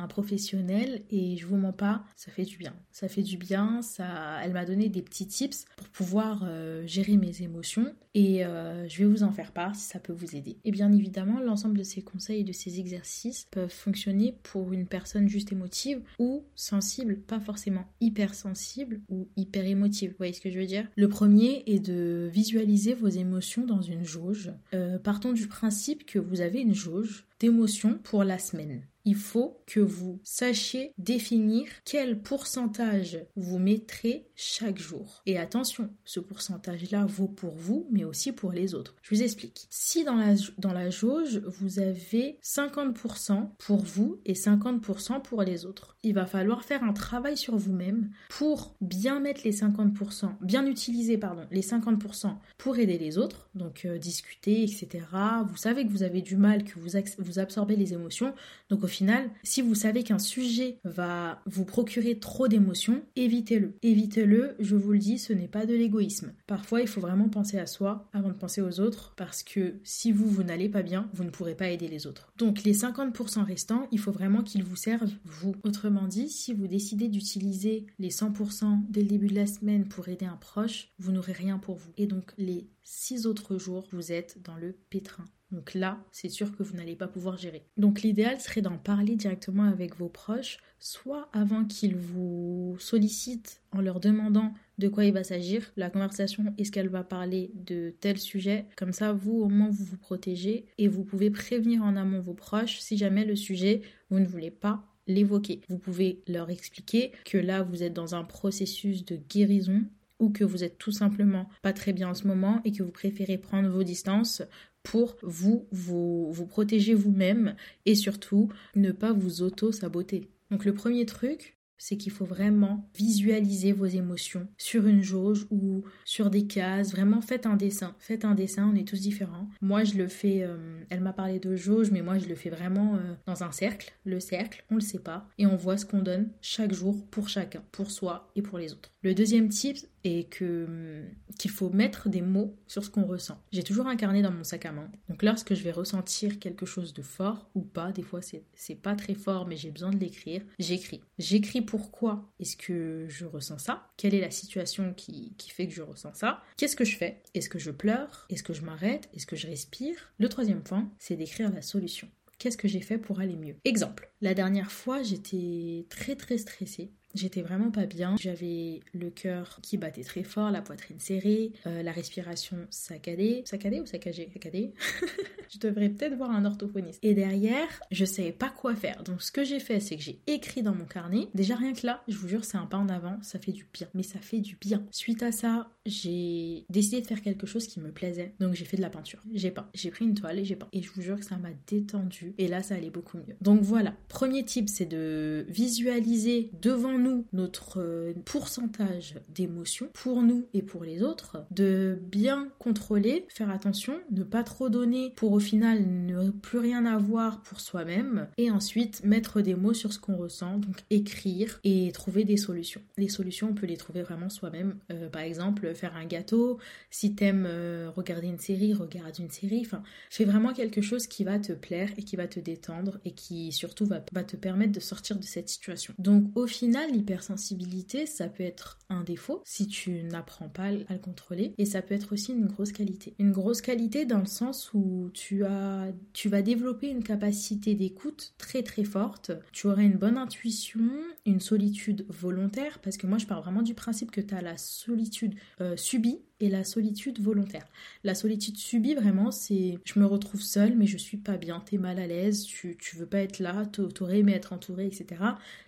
un 0.00 0.06
professionnel 0.06 1.02
et 1.10 1.36
je 1.36 1.46
vous 1.46 1.56
mens 1.56 1.72
pas, 1.72 2.04
ça 2.16 2.30
fait 2.30 2.44
du 2.44 2.56
bien. 2.56 2.74
Ça 2.90 3.08
fait 3.08 3.22
du 3.22 3.36
bien, 3.36 3.82
ça, 3.82 4.40
elle 4.42 4.52
m'a 4.52 4.64
donné 4.64 4.88
des 4.88 5.02
petits 5.02 5.26
tips 5.26 5.64
pour 5.76 5.88
pouvoir 5.88 6.42
euh, 6.44 6.86
gérer 6.86 7.16
mes 7.16 7.42
émotions 7.42 7.94
et 8.14 8.44
euh, 8.44 8.88
je 8.88 8.98
vais 8.98 9.04
vous 9.04 9.22
en 9.22 9.30
faire 9.30 9.52
part 9.52 9.76
si 9.76 9.82
ça 9.82 10.00
peut 10.00 10.12
vous 10.12 10.34
aider. 10.34 10.58
Et 10.64 10.70
bien 10.72 10.92
évidemment, 10.92 11.40
l'ensemble 11.40 11.78
de 11.78 11.82
ces 11.82 12.02
conseils 12.02 12.40
et 12.40 12.44
de 12.44 12.52
ces 12.52 12.80
exercices 12.80 13.46
peuvent 13.50 13.70
fonctionner 13.70 14.34
pour 14.42 14.72
une 14.72 14.86
personne 14.86 15.28
juste 15.28 15.52
émotive 15.52 16.02
ou 16.18 16.44
sensible, 16.56 17.20
pas 17.20 17.40
forcément 17.40 17.84
hypersensible 18.00 19.00
ou 19.08 19.28
hyper 19.36 19.64
émotive. 19.64 20.10
Vous 20.10 20.16
voyez 20.18 20.32
ce 20.32 20.40
que 20.40 20.50
je 20.50 20.58
veux 20.58 20.66
dire? 20.66 20.88
Le 20.96 21.08
premier 21.08 21.62
est 21.66 21.78
de 21.78 22.28
visualiser 22.32 22.94
vos 22.94 23.08
émotions 23.08 23.64
dans 23.64 23.82
une 23.82 24.04
jauge. 24.04 24.52
Euh, 24.74 24.98
partons 24.98 25.32
du 25.32 25.46
principe 25.46 26.04
que 26.06 26.18
vous 26.18 26.40
avez 26.40 26.60
une 26.60 26.74
jauge 26.74 27.26
d'émotions 27.38 27.98
pour 28.02 28.24
la 28.24 28.38
semaine 28.38 28.82
il 29.04 29.16
faut 29.16 29.62
que 29.66 29.80
vous 29.80 30.20
sachiez 30.22 30.92
définir 30.98 31.66
quel 31.84 32.20
pourcentage 32.22 33.24
vous 33.36 33.58
mettrez 33.58 34.28
chaque 34.36 34.78
jour. 34.78 35.22
Et 35.26 35.38
attention, 35.38 35.90
ce 36.04 36.20
pourcentage-là 36.20 37.06
vaut 37.06 37.28
pour 37.28 37.54
vous, 37.56 37.86
mais 37.90 38.04
aussi 38.04 38.32
pour 38.32 38.52
les 38.52 38.74
autres. 38.74 38.96
Je 39.02 39.14
vous 39.14 39.22
explique. 39.22 39.66
Si 39.70 40.04
dans 40.04 40.16
la, 40.16 40.34
dans 40.58 40.72
la 40.72 40.90
jauge, 40.90 41.42
vous 41.46 41.78
avez 41.78 42.38
50% 42.42 43.50
pour 43.58 43.78
vous 43.78 44.20
et 44.24 44.34
50% 44.34 45.22
pour 45.22 45.42
les 45.42 45.66
autres, 45.66 45.96
il 46.02 46.14
va 46.14 46.26
falloir 46.26 46.64
faire 46.64 46.82
un 46.84 46.92
travail 46.92 47.36
sur 47.36 47.56
vous-même 47.56 48.10
pour 48.28 48.76
bien 48.80 49.20
mettre 49.20 49.42
les 49.44 49.52
50%, 49.52 50.36
bien 50.40 50.66
utiliser, 50.66 51.18
pardon, 51.18 51.46
les 51.50 51.62
50% 51.62 52.34
pour 52.58 52.78
aider 52.78 52.98
les 52.98 53.18
autres, 53.18 53.50
donc 53.54 53.84
euh, 53.84 53.98
discuter, 53.98 54.62
etc. 54.62 55.04
Vous 55.48 55.56
savez 55.56 55.84
que 55.84 55.90
vous 55.90 56.02
avez 56.02 56.22
du 56.22 56.36
mal, 56.36 56.64
que 56.64 56.78
vous, 56.78 56.98
vous 57.18 57.38
absorbez 57.38 57.76
les 57.76 57.92
émotions, 57.92 58.34
donc 58.68 58.82
final, 58.90 59.30
si 59.42 59.62
vous 59.62 59.74
savez 59.74 60.02
qu'un 60.02 60.18
sujet 60.18 60.78
va 60.84 61.40
vous 61.46 61.64
procurer 61.64 62.18
trop 62.18 62.48
d'émotions, 62.48 63.02
évitez-le. 63.16 63.74
Évitez-le, 63.82 64.56
je 64.58 64.76
vous 64.76 64.92
le 64.92 64.98
dis, 64.98 65.18
ce 65.18 65.32
n'est 65.32 65.48
pas 65.48 65.66
de 65.66 65.74
l'égoïsme. 65.74 66.32
Parfois, 66.46 66.80
il 66.80 66.88
faut 66.88 67.00
vraiment 67.00 67.28
penser 67.28 67.58
à 67.58 67.66
soi 67.66 68.08
avant 68.12 68.28
de 68.28 68.34
penser 68.34 68.60
aux 68.60 68.80
autres 68.80 69.14
parce 69.16 69.42
que 69.42 69.76
si 69.84 70.12
vous, 70.12 70.28
vous 70.28 70.42
n'allez 70.42 70.68
pas 70.68 70.82
bien, 70.82 71.08
vous 71.14 71.24
ne 71.24 71.30
pourrez 71.30 71.54
pas 71.54 71.70
aider 71.70 71.88
les 71.88 72.06
autres. 72.06 72.32
Donc 72.36 72.64
les 72.64 72.74
50% 72.74 73.44
restants, 73.44 73.88
il 73.92 73.98
faut 73.98 74.12
vraiment 74.12 74.42
qu'ils 74.42 74.64
vous 74.64 74.76
servent 74.76 75.12
vous. 75.24 75.54
Autrement 75.64 76.06
dit, 76.06 76.28
si 76.28 76.52
vous 76.52 76.66
décidez 76.66 77.08
d'utiliser 77.08 77.86
les 77.98 78.10
100% 78.10 78.80
dès 78.88 79.02
le 79.02 79.08
début 79.08 79.28
de 79.28 79.34
la 79.34 79.46
semaine 79.46 79.86
pour 79.88 80.08
aider 80.08 80.26
un 80.26 80.36
proche, 80.36 80.88
vous 80.98 81.12
n'aurez 81.12 81.32
rien 81.32 81.58
pour 81.58 81.76
vous. 81.76 81.92
Et 81.96 82.06
donc 82.06 82.32
les 82.38 82.68
6 82.82 83.26
autres 83.26 83.58
jours, 83.58 83.86
vous 83.92 84.12
êtes 84.12 84.42
dans 84.42 84.56
le 84.56 84.72
pétrin. 84.90 85.24
Donc 85.52 85.74
là, 85.74 85.98
c'est 86.12 86.28
sûr 86.28 86.56
que 86.56 86.62
vous 86.62 86.76
n'allez 86.76 86.96
pas 86.96 87.08
pouvoir 87.08 87.36
gérer. 87.36 87.64
Donc 87.76 88.02
l'idéal 88.02 88.40
serait 88.40 88.62
d'en 88.62 88.78
parler 88.78 89.16
directement 89.16 89.64
avec 89.64 89.96
vos 89.96 90.08
proches, 90.08 90.58
soit 90.78 91.28
avant 91.32 91.64
qu'ils 91.64 91.96
vous 91.96 92.76
sollicitent 92.78 93.62
en 93.72 93.80
leur 93.80 94.00
demandant 94.00 94.54
de 94.78 94.88
quoi 94.88 95.04
il 95.04 95.12
va 95.12 95.24
s'agir, 95.24 95.72
la 95.76 95.90
conversation, 95.90 96.54
est-ce 96.56 96.72
qu'elle 96.72 96.88
va 96.88 97.04
parler 97.04 97.50
de 97.54 97.94
tel 98.00 98.18
sujet. 98.18 98.66
Comme 98.76 98.92
ça, 98.92 99.12
vous, 99.12 99.40
au 99.40 99.48
moins, 99.48 99.68
vous 99.68 99.84
vous 99.84 99.98
protégez 99.98 100.66
et 100.78 100.88
vous 100.88 101.04
pouvez 101.04 101.30
prévenir 101.30 101.82
en 101.82 101.96
amont 101.96 102.20
vos 102.20 102.34
proches 102.34 102.78
si 102.80 102.96
jamais 102.96 103.24
le 103.24 103.36
sujet, 103.36 103.82
vous 104.08 104.20
ne 104.20 104.26
voulez 104.26 104.50
pas 104.50 104.86
l'évoquer. 105.06 105.60
Vous 105.68 105.78
pouvez 105.78 106.22
leur 106.26 106.50
expliquer 106.50 107.12
que 107.24 107.38
là, 107.38 107.62
vous 107.62 107.82
êtes 107.82 107.92
dans 107.92 108.14
un 108.14 108.24
processus 108.24 109.04
de 109.04 109.16
guérison 109.16 109.84
ou 110.20 110.30
que 110.30 110.44
vous 110.44 110.62
êtes 110.62 110.78
tout 110.78 110.92
simplement 110.92 111.48
pas 111.62 111.72
très 111.72 111.92
bien 111.92 112.10
en 112.10 112.14
ce 112.14 112.26
moment 112.26 112.60
et 112.64 112.72
que 112.72 112.82
vous 112.82 112.90
préférez 112.92 113.38
prendre 113.38 113.68
vos 113.68 113.82
distances 113.82 114.42
pour 114.82 115.16
vous, 115.22 115.66
vous, 115.70 116.32
vous 116.32 116.46
protéger 116.46 116.94
vous-même 116.94 117.54
et 117.86 117.94
surtout 117.94 118.50
ne 118.74 118.92
pas 118.92 119.12
vous 119.12 119.42
auto-saboter. 119.42 120.30
Donc 120.50 120.64
le 120.64 120.74
premier 120.74 121.06
truc, 121.06 121.56
c'est 121.80 121.96
qu'il 121.96 122.12
faut 122.12 122.26
vraiment 122.26 122.88
visualiser 122.94 123.72
vos 123.72 123.86
émotions 123.86 124.46
sur 124.58 124.86
une 124.86 125.02
jauge 125.02 125.46
ou 125.50 125.82
sur 126.04 126.28
des 126.28 126.46
cases. 126.46 126.92
Vraiment, 126.92 127.22
faites 127.22 127.46
un 127.46 127.56
dessin. 127.56 127.96
Faites 127.98 128.26
un 128.26 128.34
dessin, 128.34 128.70
on 128.70 128.76
est 128.76 128.86
tous 128.86 129.00
différents. 129.00 129.48
Moi, 129.62 129.84
je 129.84 129.94
le 129.94 130.06
fais, 130.06 130.42
euh, 130.42 130.82
elle 130.90 131.00
m'a 131.00 131.14
parlé 131.14 131.40
de 131.40 131.56
jauge, 131.56 131.90
mais 131.90 132.02
moi, 132.02 132.18
je 132.18 132.28
le 132.28 132.34
fais 132.34 132.50
vraiment 132.50 132.96
euh, 132.96 133.14
dans 133.26 133.42
un 133.44 133.50
cercle. 133.50 133.94
Le 134.04 134.20
cercle, 134.20 134.62
on 134.70 134.74
le 134.74 134.82
sépare 134.82 135.26
et 135.38 135.46
on 135.46 135.56
voit 135.56 135.78
ce 135.78 135.86
qu'on 135.86 136.02
donne 136.02 136.28
chaque 136.42 136.74
jour 136.74 137.06
pour 137.10 137.30
chacun, 137.30 137.62
pour 137.72 137.90
soi 137.90 138.30
et 138.36 138.42
pour 138.42 138.58
les 138.58 138.72
autres. 138.74 138.92
Le 139.02 139.14
deuxième 139.14 139.48
type 139.48 139.78
est 140.04 140.28
que 140.28 141.02
qu'il 141.38 141.50
faut 141.50 141.70
mettre 141.70 142.10
des 142.10 142.20
mots 142.20 142.54
sur 142.66 142.84
ce 142.84 142.90
qu'on 142.90 143.06
ressent. 143.06 143.42
J'ai 143.50 143.62
toujours 143.62 143.86
un 143.86 143.96
carnet 143.96 144.20
dans 144.20 144.30
mon 144.30 144.44
sac 144.44 144.66
à 144.66 144.72
main. 144.72 144.90
Donc 145.08 145.22
lorsque 145.22 145.54
je 145.54 145.62
vais 145.62 145.70
ressentir 145.70 146.38
quelque 146.38 146.66
chose 146.66 146.92
de 146.92 147.00
fort 147.00 147.48
ou 147.54 147.62
pas, 147.62 147.92
des 147.92 148.02
fois 148.02 148.20
c'est 148.20 148.74
pas 148.74 148.94
très 148.94 149.14
fort 149.14 149.46
mais 149.46 149.56
j'ai 149.56 149.70
besoin 149.70 149.90
de 149.90 149.96
l'écrire, 149.96 150.42
j'écris. 150.58 151.00
J'écris 151.18 151.62
pourquoi 151.62 152.30
est-ce 152.40 152.58
que 152.58 153.06
je 153.08 153.24
ressens 153.24 153.58
ça? 153.58 153.88
Quelle 153.96 154.14
est 154.14 154.20
la 154.20 154.30
situation 154.30 154.92
qui, 154.92 155.34
qui 155.38 155.50
fait 155.50 155.66
que 155.66 155.72
je 155.72 155.82
ressens 155.82 156.12
ça? 156.12 156.42
Qu'est-ce 156.58 156.76
que 156.76 156.84
je 156.84 156.96
fais? 156.96 157.22
Est-ce 157.32 157.48
que 157.48 157.58
je 157.58 157.70
pleure? 157.70 158.26
Est-ce 158.28 158.42
que 158.42 158.52
je 158.52 158.62
m'arrête? 158.62 159.08
Est-ce 159.14 159.26
que 159.26 159.36
je 159.36 159.46
respire? 159.46 160.12
Le 160.18 160.28
troisième 160.28 160.62
point, 160.62 160.90
c'est 160.98 161.16
d'écrire 161.16 161.50
la 161.50 161.62
solution. 161.62 162.08
Qu'est-ce 162.38 162.56
que 162.56 162.68
j'ai 162.68 162.80
fait 162.80 162.96
pour 162.96 163.20
aller 163.20 163.36
mieux? 163.36 163.56
Exemple, 163.64 164.10
la 164.22 164.32
dernière 164.32 164.72
fois, 164.72 165.02
j'étais 165.02 165.86
très 165.90 166.16
très 166.16 166.38
stressée 166.38 166.90
J'étais 167.14 167.42
vraiment 167.42 167.70
pas 167.70 167.86
bien. 167.86 168.16
J'avais 168.18 168.80
le 168.92 169.10
cœur 169.10 169.58
qui 169.62 169.76
battait 169.76 170.04
très 170.04 170.22
fort, 170.22 170.50
la 170.50 170.62
poitrine 170.62 171.00
serrée, 171.00 171.52
euh, 171.66 171.82
la 171.82 171.92
respiration 171.92 172.56
saccadée. 172.70 173.42
Saccadée 173.44 173.80
ou 173.80 173.86
saccagée? 173.86 174.30
Saccadée 174.32 174.72
Je 175.52 175.58
devrais 175.58 175.88
peut-être 175.88 176.14
voir 176.14 176.30
un 176.30 176.44
orthophoniste. 176.44 177.00
Et 177.02 177.12
derrière, 177.12 177.68
je 177.90 178.04
savais 178.04 178.30
pas 178.30 178.50
quoi 178.50 178.76
faire. 178.76 179.02
Donc 179.02 179.20
ce 179.20 179.32
que 179.32 179.42
j'ai 179.42 179.58
fait, 179.58 179.80
c'est 179.80 179.96
que 179.96 180.02
j'ai 180.02 180.20
écrit 180.28 180.62
dans 180.62 180.74
mon 180.74 180.84
carnet. 180.84 181.28
Déjà 181.34 181.56
rien 181.56 181.72
que 181.72 181.84
là, 181.84 182.02
je 182.06 182.16
vous 182.16 182.28
jure, 182.28 182.44
c'est 182.44 182.56
un 182.56 182.66
pas 182.66 182.76
en 182.76 182.88
avant. 182.88 183.18
Ça 183.22 183.40
fait 183.40 183.50
du 183.50 183.66
bien. 183.72 183.88
Mais 183.94 184.04
ça 184.04 184.20
fait 184.20 184.38
du 184.38 184.56
bien. 184.56 184.84
Suite 184.92 185.24
à 185.24 185.32
ça, 185.32 185.68
j'ai 185.86 186.64
décidé 186.70 187.00
de 187.00 187.06
faire 187.06 187.20
quelque 187.20 187.46
chose 187.46 187.66
qui 187.66 187.80
me 187.80 187.90
plaisait. 187.90 188.34
Donc 188.38 188.54
j'ai 188.54 188.64
fait 188.64 188.76
de 188.76 188.82
la 188.82 188.90
peinture. 188.90 189.20
J'ai 189.34 189.50
peint. 189.50 189.68
J'ai 189.74 189.90
pris 189.90 190.04
une 190.04 190.14
toile 190.14 190.38
et 190.38 190.44
j'ai 190.44 190.54
peint. 190.54 190.68
Et 190.72 190.82
je 190.82 190.90
vous 190.92 191.02
jure 191.02 191.18
que 191.18 191.24
ça 191.24 191.36
m'a 191.36 191.50
détendu. 191.66 192.34
Et 192.38 192.46
là, 192.46 192.62
ça 192.62 192.76
allait 192.76 192.90
beaucoup 192.90 193.18
mieux. 193.18 193.34
Donc 193.40 193.62
voilà. 193.62 193.94
Premier 194.08 194.44
type, 194.44 194.68
c'est 194.68 194.86
de 194.86 195.46
visualiser 195.48 196.50
devant 196.62 196.99
nous 197.00 197.26
notre 197.32 197.80
euh, 197.80 198.12
pourcentage 198.24 199.16
d'émotions 199.28 199.88
pour 199.92 200.22
nous 200.22 200.46
et 200.54 200.62
pour 200.62 200.84
les 200.84 201.02
autres, 201.02 201.44
de 201.50 201.98
bien 202.00 202.48
contrôler, 202.58 203.26
faire 203.28 203.50
attention, 203.50 203.94
ne 204.10 204.22
pas 204.22 204.44
trop 204.44 204.68
donner 204.68 205.12
pour 205.16 205.32
au 205.32 205.40
final 205.40 205.84
ne 205.86 206.30
plus 206.30 206.58
rien 206.58 206.86
avoir 206.86 207.42
pour 207.42 207.60
soi-même 207.60 208.28
et 208.38 208.50
ensuite 208.50 209.02
mettre 209.04 209.40
des 209.40 209.54
mots 209.54 209.74
sur 209.74 209.92
ce 209.92 209.98
qu'on 209.98 210.16
ressent, 210.16 210.58
donc 210.58 210.76
écrire 210.90 211.60
et 211.64 211.90
trouver 211.92 212.24
des 212.24 212.36
solutions. 212.36 212.82
Les 212.96 213.08
solutions, 213.08 213.48
on 213.50 213.54
peut 213.54 213.66
les 213.66 213.76
trouver 213.76 214.02
vraiment 214.02 214.28
soi-même. 214.28 214.76
Euh, 214.92 215.08
par 215.08 215.22
exemple, 215.22 215.74
faire 215.74 215.96
un 215.96 216.04
gâteau, 216.04 216.58
si 216.90 217.14
t'aimes 217.14 217.46
euh, 217.46 217.90
regarder 217.94 218.28
une 218.28 218.38
série, 218.38 218.74
regarde 218.74 219.18
une 219.18 219.30
série, 219.30 219.62
enfin, 219.64 219.82
fais 220.10 220.24
vraiment 220.24 220.52
quelque 220.52 220.80
chose 220.80 221.06
qui 221.06 221.24
va 221.24 221.38
te 221.38 221.52
plaire 221.52 221.90
et 221.96 222.02
qui 222.02 222.16
va 222.16 222.26
te 222.26 222.40
détendre 222.40 222.98
et 223.04 223.12
qui 223.12 223.52
surtout 223.52 223.86
va, 223.86 224.04
va 224.12 224.24
te 224.24 224.36
permettre 224.36 224.72
de 224.72 224.80
sortir 224.80 225.16
de 225.18 225.24
cette 225.24 225.48
situation. 225.48 225.94
Donc 225.98 226.24
au 226.34 226.46
final, 226.46 226.89
l'hypersensibilité, 226.90 228.06
ça 228.06 228.28
peut 228.28 228.42
être 228.42 228.78
un 228.88 229.02
défaut 229.02 229.42
si 229.44 229.66
tu 229.66 230.02
n'apprends 230.02 230.48
pas 230.48 230.64
à 230.64 230.92
le 230.92 230.98
contrôler 230.98 231.54
et 231.58 231.64
ça 231.64 231.82
peut 231.82 231.94
être 231.94 232.12
aussi 232.12 232.32
une 232.32 232.46
grosse 232.46 232.72
qualité. 232.72 233.14
Une 233.18 233.32
grosse 233.32 233.60
qualité 233.60 234.04
dans 234.04 234.18
le 234.18 234.26
sens 234.26 234.70
où 234.74 235.10
tu 235.14 235.44
as 235.44 235.88
tu 236.12 236.28
vas 236.28 236.42
développer 236.42 236.88
une 236.88 237.02
capacité 237.02 237.74
d'écoute 237.74 238.34
très 238.38 238.62
très 238.62 238.84
forte, 238.84 239.32
tu 239.52 239.66
auras 239.66 239.82
une 239.82 239.96
bonne 239.96 240.16
intuition, 240.16 240.80
une 241.26 241.40
solitude 241.40 242.04
volontaire 242.08 242.80
parce 242.80 242.96
que 242.96 243.06
moi 243.06 243.18
je 243.18 243.26
parle 243.26 243.42
vraiment 243.42 243.62
du 243.62 243.74
principe 243.74 244.10
que 244.10 244.20
tu 244.20 244.34
as 244.34 244.42
la 244.42 244.56
solitude 244.56 245.34
euh, 245.60 245.76
subie 245.76 246.20
et 246.40 246.48
la 246.48 246.64
solitude 246.64 247.20
volontaire. 247.20 247.66
La 248.04 248.14
solitude 248.14 248.56
subie, 248.56 248.94
vraiment, 248.94 249.30
c'est 249.30 249.78
je 249.84 249.98
me 249.98 250.06
retrouve 250.06 250.42
seule, 250.42 250.76
mais 250.76 250.86
je 250.86 250.98
suis 250.98 251.16
pas 251.16 251.36
bien, 251.36 251.60
t'es 251.60 251.78
mal 251.78 251.98
à 251.98 252.06
l'aise, 252.06 252.44
tu, 252.44 252.76
tu 252.78 252.96
veux 252.96 253.06
pas 253.06 253.18
être 253.18 253.38
là, 253.38 253.66
t'aurais 253.66 254.20
aimé 254.20 254.32
être 254.32 254.52
entouré, 254.52 254.86
etc. 254.86 255.20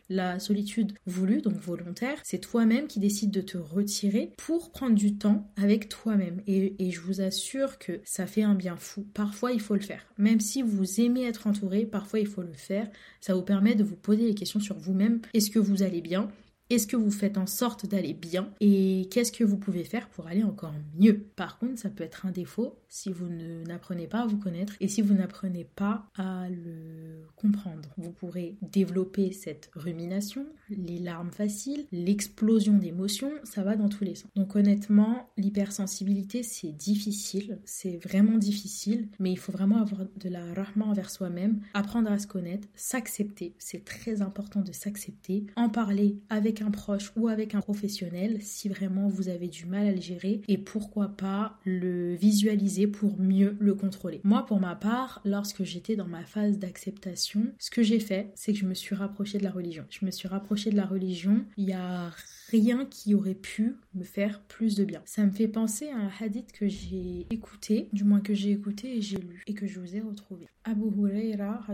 La 0.09 0.38
solitude 0.38 0.93
voulue, 1.07 1.41
donc 1.41 1.55
volontaire, 1.55 2.19
c'est 2.23 2.38
toi-même 2.38 2.87
qui 2.87 3.00
décides 3.00 3.31
de 3.31 3.41
te 3.41 3.57
retirer 3.57 4.33
pour 4.37 4.71
prendre 4.71 4.95
du 4.95 5.14
temps 5.17 5.50
avec 5.57 5.88
toi-même. 5.88 6.43
Et, 6.47 6.75
et 6.79 6.91
je 6.91 7.00
vous 7.00 7.21
assure 7.21 7.79
que 7.79 8.00
ça 8.05 8.26
fait 8.26 8.43
un 8.43 8.55
bien 8.55 8.76
fou. 8.76 9.07
Parfois, 9.14 9.52
il 9.52 9.61
faut 9.61 9.75
le 9.75 9.81
faire. 9.81 10.05
Même 10.19 10.41
si 10.41 10.61
vous 10.62 11.00
aimez 11.00 11.25
être 11.25 11.47
entouré, 11.47 11.87
parfois, 11.87 12.21
il 12.21 12.26
faut 12.26 12.43
le 12.43 12.52
faire. 12.52 12.91
Ça 13.21 13.35
vous 13.35 13.43
permet 13.43 13.75
de 13.75 13.85
vous 13.85 13.97
poser 13.97 14.26
les 14.26 14.35
questions 14.35 14.61
sur 14.61 14.76
vous-même. 14.76 15.21
Est-ce 15.33 15.50
que 15.50 15.59
vous 15.59 15.83
allez 15.83 16.02
bien? 16.02 16.31
Est-ce 16.73 16.87
que 16.87 16.97
vous 16.97 17.11
faites 17.11 17.38
en 17.38 17.47
sorte 17.47 17.87
d'aller 17.87 18.14
bien 18.14 18.50
Et 18.61 19.09
qu'est-ce 19.11 19.33
que 19.33 19.45
vous 19.45 19.59
pouvez 19.59 19.85
faire 19.85 20.09
pour 20.09 20.26
aller 20.26 20.43
encore 20.43 20.73
mieux? 20.99 21.19
Par 21.37 21.59
contre, 21.59 21.79
ça 21.79 21.91
peut 21.91 22.05
être 22.05 22.26
un 22.26 22.31
défaut 22.31 22.79
si 22.88 23.11
vous 23.11 23.29
n'apprenez 23.29 24.07
pas 24.07 24.21
à 24.21 24.26
vous 24.26 24.38
connaître 24.38 24.75
et 24.81 24.88
si 24.88 25.02
vous 25.02 25.14
n'apprenez 25.14 25.64
pas 25.64 26.07
à 26.17 26.49
le 26.49 27.26
comprendre. 27.37 27.88
Vous 27.97 28.12
pourrez 28.12 28.57
développer 28.62 29.33
cette 29.33 29.71
rumination, 29.75 30.47
les 30.69 30.99
larmes 30.99 31.31
faciles, 31.31 31.87
l'explosion 31.93 32.76
d'émotions, 32.79 33.33
ça 33.45 33.62
va 33.62 33.76
dans 33.76 33.88
tous 33.88 34.05
les 34.05 34.14
sens. 34.14 34.31
Donc 34.37 34.57
honnêtement, 34.57 35.31
l'hypersensibilité, 35.37 36.43
c'est 36.43 36.73
difficile, 36.73 37.59
c'est 37.64 37.97
vraiment 37.97 38.38
difficile, 38.38 39.09
mais 39.19 39.33
il 39.33 39.38
faut 39.38 39.52
vraiment 39.52 39.81
avoir 39.81 40.02
de 40.17 40.29
la 40.29 40.52
rahma 40.55 40.87
envers 40.87 41.11
soi-même, 41.11 41.61
apprendre 41.75 42.11
à 42.11 42.19
se 42.19 42.26
connaître, 42.26 42.69
s'accepter, 42.75 43.55
c'est 43.59 43.85
très 43.85 44.23
important 44.23 44.61
de 44.61 44.73
s'accepter, 44.73 45.47
en 45.57 45.69
parler 45.69 46.19
avec 46.29 46.62
proche 46.71 47.12
ou 47.16 47.28
avec 47.28 47.54
un 47.54 47.61
professionnel 47.61 48.38
si 48.40 48.69
vraiment 48.69 49.09
vous 49.09 49.28
avez 49.28 49.49
du 49.49 49.66
mal 49.66 49.87
à 49.87 49.92
le 49.92 50.00
gérer 50.00 50.42
et 50.49 50.59
pourquoi 50.59 51.09
pas 51.09 51.59
le 51.64 52.14
visualiser 52.14 52.87
pour 52.87 53.19
mieux 53.19 53.57
le 53.61 53.75
contrôler. 53.75 54.21
Moi, 54.25 54.45
pour 54.47 54.61
ma 54.61 54.75
part, 54.75 55.21
lorsque 55.25 55.64
j'étais 55.64 55.97
dans 55.97 56.07
ma 56.07 56.25
phase 56.25 56.59
d'acceptation, 56.59 57.47
ce 57.59 57.71
que 57.71 57.83
j'ai 57.83 58.00
fait, 58.00 58.31
c'est 58.35 58.52
que 58.52 58.59
je 58.59 58.66
me 58.66 58.75
suis 58.75 58.95
rapprochée 58.95 59.38
de 59.38 59.45
la 59.45 59.50
religion. 59.50 59.85
Je 59.90 60.04
me 60.04 60.11
suis 60.11 60.28
rapprochée 60.28 60.71
de 60.71 60.76
la 60.76 60.87
religion. 60.87 61.45
Il 61.57 61.69
y 61.69 61.73
a 61.73 62.11
rien 62.52 62.85
qui 62.85 63.14
aurait 63.14 63.35
pu 63.35 63.76
me 63.94 64.04
faire 64.04 64.42
plus 64.42 64.75
de 64.76 64.85
bien. 64.85 65.02
Ça 65.06 65.25
me 65.25 65.30
fait 65.30 65.49
penser 65.49 65.88
à 65.88 65.97
un 65.97 66.11
hadith 66.21 66.52
que 66.52 66.68
j'ai 66.68 67.26
écouté, 67.30 67.88
du 67.94 68.04
moins 68.04 68.21
que 68.21 68.35
j'ai 68.35 68.50
écouté 68.50 68.97
et 68.97 69.00
j'ai 69.00 69.16
lu, 69.16 69.42
et 69.47 69.54
que 69.54 69.66
je 69.66 69.80
vous 69.80 69.97
ai 69.97 70.00
retrouvé. 70.00 70.49
Abu 70.64 70.85
Huraira 70.85 71.64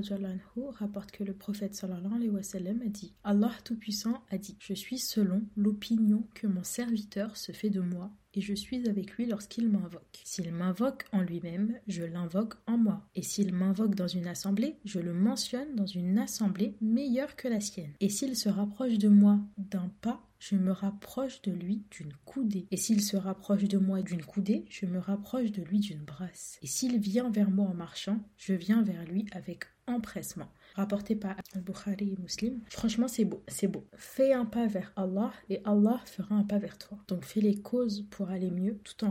rapporte 0.71 1.11
que 1.11 1.25
le 1.25 1.35
prophète 1.35 1.85
a 1.85 2.89
dit 2.89 3.15
Allah 3.25 3.53
Tout-Puissant 3.65 4.23
a 4.31 4.39
dit 4.39 4.57
Je 4.61 4.73
suis 4.73 4.99
selon 4.99 5.43
l'opinion 5.57 6.25
que 6.35 6.47
mon 6.47 6.63
serviteur 6.63 7.37
se 7.37 7.53
fait 7.53 7.71
de 7.71 7.81
moi 7.81 8.13
et 8.35 8.41
je 8.41 8.55
suis 8.55 8.89
avec 8.89 9.13
lui 9.13 9.27
lorsqu'il 9.27 9.69
m'invoque. 9.69 10.21
S'il 10.25 10.53
m'invoque 10.53 11.07
en 11.13 11.23
lui-même, 11.23 11.75
je 11.89 12.05
l'invoque 12.05 12.55
en 12.67 12.79
moi. 12.79 13.03
Et 13.15 13.23
s'il 13.23 13.53
m'invoque 13.53 13.95
dans 13.95 14.07
une 14.07 14.29
assemblée, 14.29 14.77
je 14.85 15.01
le 15.01 15.13
mentionne 15.13 15.75
dans 15.75 15.87
une 15.87 16.19
assemblée 16.19 16.77
meilleure 16.81 17.37
que 17.37 17.49
la 17.49 17.61
sienne. 17.61 17.95
Et 18.01 18.09
s'il 18.09 18.37
se 18.37 18.49
rapproche 18.49 18.99
de 18.99 19.09
moi 19.09 19.41
d'un 19.57 19.91
pas, 20.03 20.28
je 20.39 20.57
me 20.57 20.73
rapproche 20.73 21.43
de 21.43 21.53
lui 21.53 21.83
d'une 21.91 22.13
coudée. 22.25 22.67
Et 22.71 22.77
s'il 22.77 23.03
se 23.03 23.17
rapproche 23.17 23.65
de 23.65 23.79
moi 23.79 24.03
d'une 24.03 24.25
coudée, 24.25 24.65
je 24.71 24.87
me 24.87 24.99
rapproche 24.99 25.51
de 25.53 25.63
lui 25.63 25.81
d'une 25.81 26.05
brasse. 26.05 26.59
Et 26.63 26.67
s'il 26.67 26.99
vient 26.99 27.31
vers 27.31 27.51
moi 27.51 27.67
en 27.67 27.75
marchant, 27.75 28.21
je 28.37 28.55
viens 28.55 28.83
vers 28.83 29.05
lui 29.05 29.27
avec 29.33 29.65
empressement. 29.87 30.49
Rapporté 30.79 31.17
par 31.17 31.37
Al-Bukhari 31.55 32.13
et 32.13 32.23
Muslim. 32.23 32.61
Franchement, 32.71 33.09
c'est 33.09 33.25
beau, 33.25 33.43
c'est 33.49 33.69
beau. 33.69 33.85
Fais 33.95 34.33
un 34.33 34.45
pas 34.45 34.67
vers 34.67 34.93
Allah 34.97 35.33
et 35.51 35.61
Allah 35.65 36.01
fera 36.07 36.35
un 36.37 36.45
pas 36.45 36.59
vers 36.59 36.79
toi. 36.79 36.99
Donc 37.09 37.25
fais 37.25 37.41
les 37.41 37.61
causes 37.61 38.07
pour 38.11 38.31
aller 38.31 38.51
mieux 38.51 38.79
tout 38.85 39.05
en 39.05 39.11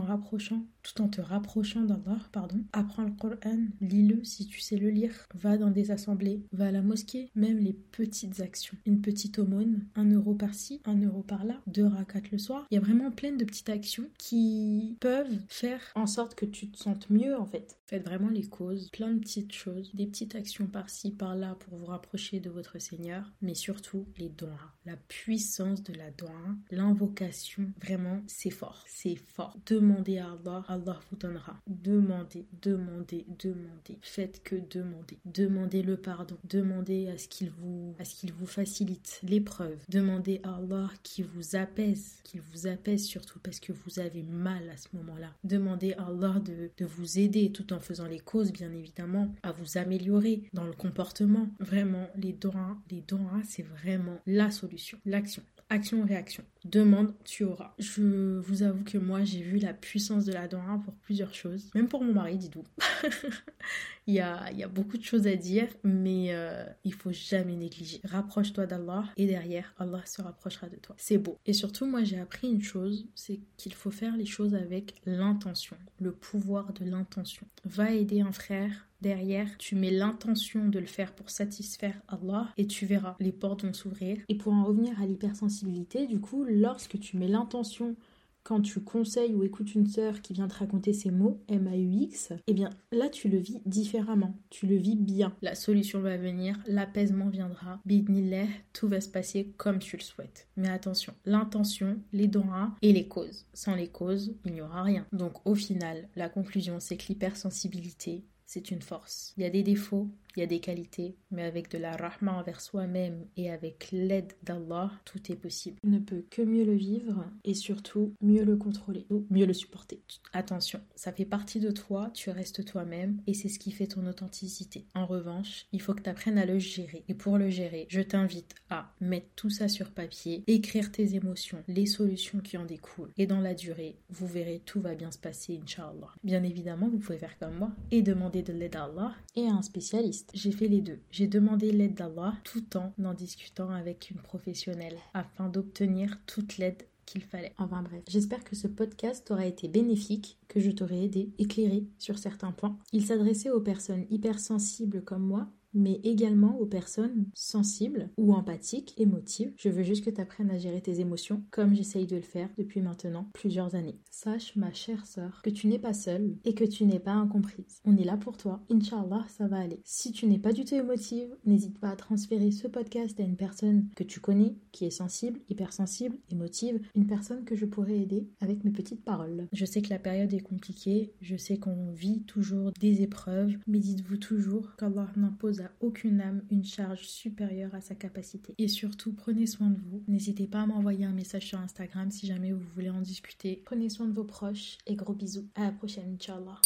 te 1.08 1.20
rapprochant 1.20 1.82
d'Allah, 1.84 2.18
pardon. 2.32 2.60
Apprends 2.72 3.04
le 3.04 3.12
Coran, 3.12 3.66
lis-le 3.80 4.24
si 4.24 4.46
tu 4.46 4.60
sais 4.60 4.76
le 4.76 4.90
lire. 4.90 5.12
Va 5.34 5.56
dans 5.56 5.70
des 5.70 5.90
assemblées, 5.90 6.42
va 6.52 6.66
à 6.66 6.70
la 6.70 6.82
mosquée, 6.82 7.30
même 7.34 7.58
les 7.58 7.72
petites 7.72 8.40
actions. 8.40 8.76
Une 8.86 9.00
petite 9.00 9.38
aumône, 9.38 9.86
un 9.94 10.10
euro 10.10 10.34
par-ci, 10.34 10.80
un 10.84 11.00
euro 11.00 11.22
par-là, 11.22 11.60
deux 11.66 11.86
rakats 11.86 12.20
le 12.32 12.38
soir. 12.38 12.66
Il 12.70 12.74
y 12.74 12.78
a 12.78 12.80
vraiment 12.80 13.10
plein 13.10 13.32
de 13.32 13.44
petites 13.44 13.68
actions 13.68 14.06
qui 14.18 14.96
peuvent 15.00 15.38
faire 15.48 15.80
en 15.94 16.06
sorte 16.06 16.34
que 16.34 16.46
tu 16.46 16.70
te 16.70 16.78
sentes 16.78 17.10
mieux 17.10 17.36
en 17.36 17.46
fait. 17.46 17.78
Faites 17.86 18.04
vraiment 18.04 18.28
les 18.28 18.44
causes, 18.44 18.90
plein 18.90 19.12
de 19.12 19.18
petites 19.18 19.52
choses, 19.52 19.90
des 19.94 20.06
petites 20.06 20.34
actions 20.34 20.66
par-ci, 20.66 21.10
par-là 21.12 21.56
pour 21.58 21.76
vous 21.76 21.86
rapprocher 21.86 22.40
de 22.40 22.50
votre 22.50 22.78
Seigneur, 22.78 23.30
mais 23.42 23.54
surtout 23.54 24.06
les 24.18 24.28
dons, 24.28 24.48
la 24.86 24.96
puissance 24.96 25.82
de 25.82 25.92
la 25.92 26.10
doua, 26.10 26.30
l'invocation, 26.70 27.70
vraiment 27.82 28.22
c'est 28.26 28.50
fort, 28.50 28.84
c'est 28.86 29.16
fort. 29.16 29.56
Demandez 29.66 30.18
à 30.18 30.32
Allah, 30.32 30.64
Allah 30.68 31.00
vous 31.10 31.16
donnera. 31.16 31.56
Demandez, 31.66 32.46
demandez, 32.62 33.26
demandez. 33.38 33.98
Faites 34.00 34.42
que 34.42 34.56
demander. 34.56 35.18
Demandez 35.24 35.82
le 35.82 35.96
pardon. 35.96 36.36
Demandez 36.44 37.08
à 37.08 37.18
ce 37.18 37.28
qu'il 37.28 37.50
vous, 37.50 37.94
à 37.98 38.04
ce 38.04 38.14
qu'il 38.14 38.32
vous 38.32 38.46
facilite 38.46 39.20
l'épreuve. 39.22 39.78
Demandez 39.88 40.40
à 40.42 40.56
Allah 40.56 40.90
qui 41.02 41.22
vous 41.22 41.56
apaise, 41.56 42.20
qu'il 42.24 42.40
vous 42.40 42.66
apaise 42.66 43.04
surtout 43.04 43.38
parce 43.40 43.60
que 43.60 43.72
vous 43.72 43.98
avez 43.98 44.22
mal 44.22 44.68
à 44.70 44.76
ce 44.76 44.88
moment-là. 44.94 45.34
Demandez 45.44 45.92
à 45.94 46.06
Allah 46.06 46.40
de, 46.44 46.70
de 46.76 46.84
vous 46.84 47.18
aider 47.18 47.52
tout 47.52 47.72
en 47.72 47.80
faisant 47.80 48.06
les 48.06 48.20
causes, 48.20 48.52
bien 48.52 48.72
évidemment, 48.72 49.32
à 49.42 49.52
vous 49.52 49.78
améliorer 49.78 50.42
dans 50.52 50.64
le 50.64 50.72
comportement. 50.72 51.47
Vraiment, 51.58 52.08
les 52.16 52.32
doigts, 52.32 52.76
les 52.90 53.02
doigts, 53.02 53.42
c'est 53.46 53.62
vraiment 53.62 54.18
la 54.26 54.50
solution, 54.50 54.98
l'action. 55.04 55.42
Action-réaction. 55.70 56.44
Demande, 56.70 57.14
tu 57.24 57.44
auras. 57.44 57.74
Je 57.78 58.38
vous 58.40 58.62
avoue 58.62 58.84
que 58.84 58.98
moi, 58.98 59.24
j'ai 59.24 59.40
vu 59.40 59.58
la 59.58 59.72
puissance 59.72 60.24
de 60.24 60.32
la 60.32 60.48
doua 60.48 60.80
pour 60.84 60.94
plusieurs 60.94 61.34
choses. 61.34 61.70
Même 61.74 61.88
pour 61.88 62.02
mon 62.04 62.12
mari, 62.12 62.36
dis-donc. 62.36 62.66
il, 64.06 64.14
y 64.14 64.20
a, 64.20 64.50
y 64.52 64.62
a 64.62 64.68
beaucoup 64.68 64.98
de 64.98 65.02
choses 65.02 65.26
à 65.26 65.36
dire, 65.36 65.68
mais 65.82 66.28
euh, 66.30 66.64
il 66.84 66.92
faut 66.92 67.12
jamais 67.12 67.56
négliger. 67.56 68.00
Rapproche-toi 68.04 68.66
d'Allah 68.66 69.04
et 69.16 69.26
derrière, 69.26 69.74
Allah 69.78 70.02
se 70.04 70.20
rapprochera 70.20 70.68
de 70.68 70.76
toi. 70.76 70.94
C'est 70.98 71.18
beau. 71.18 71.38
Et 71.46 71.52
surtout, 71.52 71.86
moi, 71.86 72.04
j'ai 72.04 72.18
appris 72.18 72.48
une 72.48 72.62
chose, 72.62 73.06
c'est 73.14 73.40
qu'il 73.56 73.74
faut 73.74 73.90
faire 73.90 74.16
les 74.16 74.26
choses 74.26 74.54
avec 74.54 74.94
l'intention. 75.06 75.76
Le 76.00 76.12
pouvoir 76.12 76.72
de 76.74 76.84
l'intention. 76.84 77.46
Va 77.64 77.92
aider 77.92 78.20
un 78.20 78.32
frère 78.32 78.88
Derrière, 79.00 79.56
tu 79.58 79.76
mets 79.76 79.92
l'intention 79.92 80.68
de 80.68 80.78
le 80.80 80.86
faire 80.86 81.12
pour 81.12 81.30
satisfaire 81.30 81.94
Allah 82.08 82.48
et 82.56 82.66
tu 82.66 82.84
verras, 82.84 83.14
les 83.20 83.30
portes 83.30 83.64
vont 83.64 83.72
s'ouvrir. 83.72 84.18
Et 84.28 84.34
pour 84.36 84.52
en 84.52 84.64
revenir 84.64 85.00
à 85.00 85.06
l'hypersensibilité, 85.06 86.08
du 86.08 86.20
coup, 86.20 86.44
lorsque 86.58 86.98
tu 86.98 87.16
mets 87.16 87.28
l'intention 87.28 87.96
quand 88.42 88.62
tu 88.62 88.80
conseilles 88.80 89.34
ou 89.34 89.42
écoutes 89.44 89.74
une 89.74 89.86
sœur 89.86 90.22
qui 90.22 90.32
vient 90.32 90.48
te 90.48 90.54
raconter 90.54 90.94
ces 90.94 91.10
mots, 91.10 91.38
M-A-U-X, 91.48 92.32
eh 92.46 92.54
bien 92.54 92.70
là 92.92 93.10
tu 93.10 93.28
le 93.28 93.36
vis 93.36 93.60
différemment, 93.66 94.34
tu 94.48 94.66
le 94.66 94.76
vis 94.76 94.96
bien. 94.96 95.36
La 95.42 95.54
solution 95.54 96.00
va 96.00 96.16
venir, 96.16 96.58
l'apaisement 96.66 97.28
viendra, 97.28 97.78
bidnillah, 97.84 98.46
tout 98.72 98.88
va 98.88 99.02
se 99.02 99.08
passer 99.10 99.52
comme 99.58 99.80
tu 99.80 99.98
le 99.98 100.02
souhaites. 100.02 100.48
Mais 100.56 100.70
attention, 100.70 101.12
l'intention, 101.26 101.98
les 102.14 102.26
dons 102.26 102.46
et 102.80 102.94
les 102.94 103.06
causes. 103.06 103.44
Sans 103.52 103.74
les 103.74 103.88
causes, 103.88 104.34
il 104.46 104.54
n'y 104.54 104.62
aura 104.62 104.82
rien. 104.82 105.06
Donc 105.12 105.46
au 105.46 105.54
final, 105.54 106.08
la 106.16 106.30
conclusion 106.30 106.80
c'est 106.80 106.96
que 106.96 107.08
l'hypersensibilité, 107.08 108.24
c'est 108.46 108.70
une 108.70 108.80
force. 108.80 109.34
Il 109.36 109.42
y 109.42 109.46
a 109.46 109.50
des 109.50 109.62
défauts, 109.62 110.08
il 110.38 110.42
y 110.42 110.44
a 110.44 110.46
des 110.46 110.60
qualités, 110.60 111.16
mais 111.32 111.42
avec 111.42 111.68
de 111.68 111.78
la 111.78 111.96
rahma 111.96 112.32
envers 112.32 112.60
soi-même 112.60 113.26
et 113.36 113.50
avec 113.50 113.88
l'aide 113.90 114.34
d'Allah, 114.44 114.92
tout 115.04 115.32
est 115.32 115.36
possible. 115.36 115.78
On 115.82 115.88
ne 115.88 115.98
peut 115.98 116.24
que 116.30 116.42
mieux 116.42 116.64
le 116.64 116.76
vivre 116.76 117.24
et 117.42 117.54
surtout 117.54 118.14
mieux 118.20 118.44
le 118.44 118.56
contrôler 118.56 119.04
ou 119.10 119.26
mieux 119.30 119.46
le 119.46 119.52
supporter. 119.52 120.00
Attention, 120.32 120.80
ça 120.94 121.10
fait 121.10 121.24
partie 121.24 121.58
de 121.58 121.72
toi, 121.72 122.12
tu 122.14 122.30
restes 122.30 122.64
toi-même 122.64 123.20
et 123.26 123.34
c'est 123.34 123.48
ce 123.48 123.58
qui 123.58 123.72
fait 123.72 123.88
ton 123.88 124.06
authenticité. 124.06 124.86
En 124.94 125.06
revanche, 125.06 125.66
il 125.72 125.82
faut 125.82 125.92
que 125.92 126.02
tu 126.02 126.08
apprennes 126.08 126.38
à 126.38 126.46
le 126.46 126.60
gérer. 126.60 127.02
Et 127.08 127.14
pour 127.14 127.36
le 127.36 127.50
gérer, 127.50 127.86
je 127.88 128.00
t'invite 128.00 128.54
à 128.70 128.94
mettre 129.00 129.26
tout 129.34 129.50
ça 129.50 129.66
sur 129.66 129.90
papier, 129.90 130.44
écrire 130.46 130.92
tes 130.92 131.16
émotions, 131.16 131.64
les 131.66 131.86
solutions 131.86 132.38
qui 132.38 132.56
en 132.56 132.64
découlent. 132.64 133.10
Et 133.16 133.26
dans 133.26 133.40
la 133.40 133.54
durée, 133.54 133.96
vous 134.08 134.28
verrez, 134.28 134.62
tout 134.64 134.80
va 134.80 134.94
bien 134.94 135.10
se 135.10 135.18
passer, 135.18 135.58
Inch'Allah. 135.60 136.14
Bien 136.22 136.44
évidemment, 136.44 136.88
vous 136.88 136.98
pouvez 136.98 137.18
faire 137.18 137.36
comme 137.40 137.56
moi 137.56 137.72
et 137.90 138.02
demander 138.02 138.42
de 138.42 138.52
l'aide 138.52 138.76
à 138.76 138.84
Allah 138.84 139.16
et 139.34 139.48
à 139.48 139.52
un 139.52 139.62
spécialiste. 139.62 140.27
J'ai 140.34 140.52
fait 140.52 140.68
les 140.68 140.80
deux. 140.80 140.98
J'ai 141.10 141.26
demandé 141.26 141.72
l'aide 141.72 141.94
d'Allah 141.94 142.34
tout 142.44 142.76
en 142.76 142.92
en 143.02 143.14
discutant 143.14 143.70
avec 143.70 144.10
une 144.10 144.18
professionnelle 144.18 144.96
afin 145.14 145.48
d'obtenir 145.48 146.18
toute 146.26 146.58
l'aide 146.58 146.86
qu'il 147.06 147.22
fallait. 147.22 147.54
Enfin 147.58 147.82
bref, 147.82 148.02
j'espère 148.06 148.44
que 148.44 148.54
ce 148.54 148.68
podcast 148.68 149.30
aura 149.30 149.46
été 149.46 149.66
bénéfique, 149.68 150.36
que 150.46 150.60
je 150.60 150.70
t'aurai 150.70 151.04
aidé, 151.04 151.30
éclairé 151.38 151.86
sur 151.98 152.18
certains 152.18 152.52
points. 152.52 152.78
Il 152.92 153.04
s'adressait 153.06 153.50
aux 153.50 153.60
personnes 153.60 154.06
hypersensibles 154.10 155.02
comme 155.02 155.22
moi 155.22 155.48
mais 155.74 156.00
également 156.04 156.58
aux 156.58 156.66
personnes 156.66 157.26
sensibles 157.34 158.10
ou 158.16 158.34
empathiques, 158.34 158.94
émotives. 158.98 159.52
Je 159.56 159.68
veux 159.68 159.82
juste 159.82 160.04
que 160.04 160.10
tu 160.10 160.20
apprennes 160.20 160.50
à 160.50 160.58
gérer 160.58 160.80
tes 160.80 161.00
émotions 161.00 161.42
comme 161.50 161.74
j'essaye 161.74 162.06
de 162.06 162.16
le 162.16 162.22
faire 162.22 162.48
depuis 162.58 162.80
maintenant 162.80 163.28
plusieurs 163.34 163.74
années. 163.74 163.98
Sache, 164.10 164.56
ma 164.56 164.72
chère 164.72 165.06
sœur, 165.06 165.40
que 165.42 165.50
tu 165.50 165.66
n'es 165.66 165.78
pas 165.78 165.92
seule 165.92 166.36
et 166.44 166.54
que 166.54 166.64
tu 166.64 166.84
n'es 166.84 166.98
pas 166.98 167.12
incomprise. 167.12 167.80
On 167.84 167.96
est 167.96 168.04
là 168.04 168.16
pour 168.16 168.36
toi. 168.36 168.60
Inch'Allah, 168.70 169.24
ça 169.28 169.46
va 169.46 169.58
aller. 169.58 169.80
Si 169.84 170.12
tu 170.12 170.26
n'es 170.26 170.38
pas 170.38 170.52
du 170.52 170.64
tout 170.64 170.74
émotive, 170.74 171.36
n'hésite 171.44 171.78
pas 171.78 171.90
à 171.90 171.96
transférer 171.96 172.50
ce 172.50 172.68
podcast 172.68 173.18
à 173.20 173.22
une 173.22 173.36
personne 173.36 173.88
que 173.96 174.04
tu 174.04 174.20
connais, 174.20 174.56
qui 174.72 174.84
est 174.84 174.90
sensible, 174.90 175.40
hypersensible, 175.48 176.16
émotive, 176.30 176.80
une 176.94 177.06
personne 177.06 177.44
que 177.44 177.56
je 177.56 177.66
pourrais 177.66 177.98
aider 177.98 178.28
avec 178.40 178.64
mes 178.64 178.70
petites 178.70 179.04
paroles. 179.04 179.48
Je 179.52 179.64
sais 179.64 179.82
que 179.82 179.90
la 179.90 179.98
période 179.98 180.32
est 180.32 180.40
compliquée, 180.40 181.12
je 181.20 181.36
sais 181.36 181.58
qu'on 181.58 181.92
vit 181.92 182.22
toujours 182.24 182.72
des 182.80 183.02
épreuves, 183.02 183.56
mais 183.66 183.78
dites-vous 183.78 184.16
toujours 184.16 184.76
qu'Allah 184.76 185.10
n'impose 185.16 185.57
aucune 185.80 186.20
âme 186.20 186.42
une 186.50 186.64
charge 186.64 187.06
supérieure 187.06 187.74
à 187.74 187.80
sa 187.80 187.94
capacité. 187.94 188.54
Et 188.58 188.68
surtout, 188.68 189.12
prenez 189.12 189.46
soin 189.46 189.70
de 189.70 189.78
vous. 189.78 190.02
N'hésitez 190.08 190.46
pas 190.46 190.62
à 190.62 190.66
m'envoyer 190.66 191.04
un 191.04 191.12
message 191.12 191.46
sur 191.46 191.58
Instagram 191.58 192.10
si 192.10 192.26
jamais 192.26 192.52
vous 192.52 192.64
voulez 192.74 192.90
en 192.90 193.00
discuter. 193.00 193.62
Prenez 193.64 193.88
soin 193.88 194.06
de 194.06 194.12
vos 194.12 194.24
proches 194.24 194.78
et 194.86 194.94
gros 194.94 195.14
bisous. 195.14 195.48
À 195.54 195.64
la 195.64 195.72
prochaine, 195.72 196.14
Inch'Allah. 196.14 196.60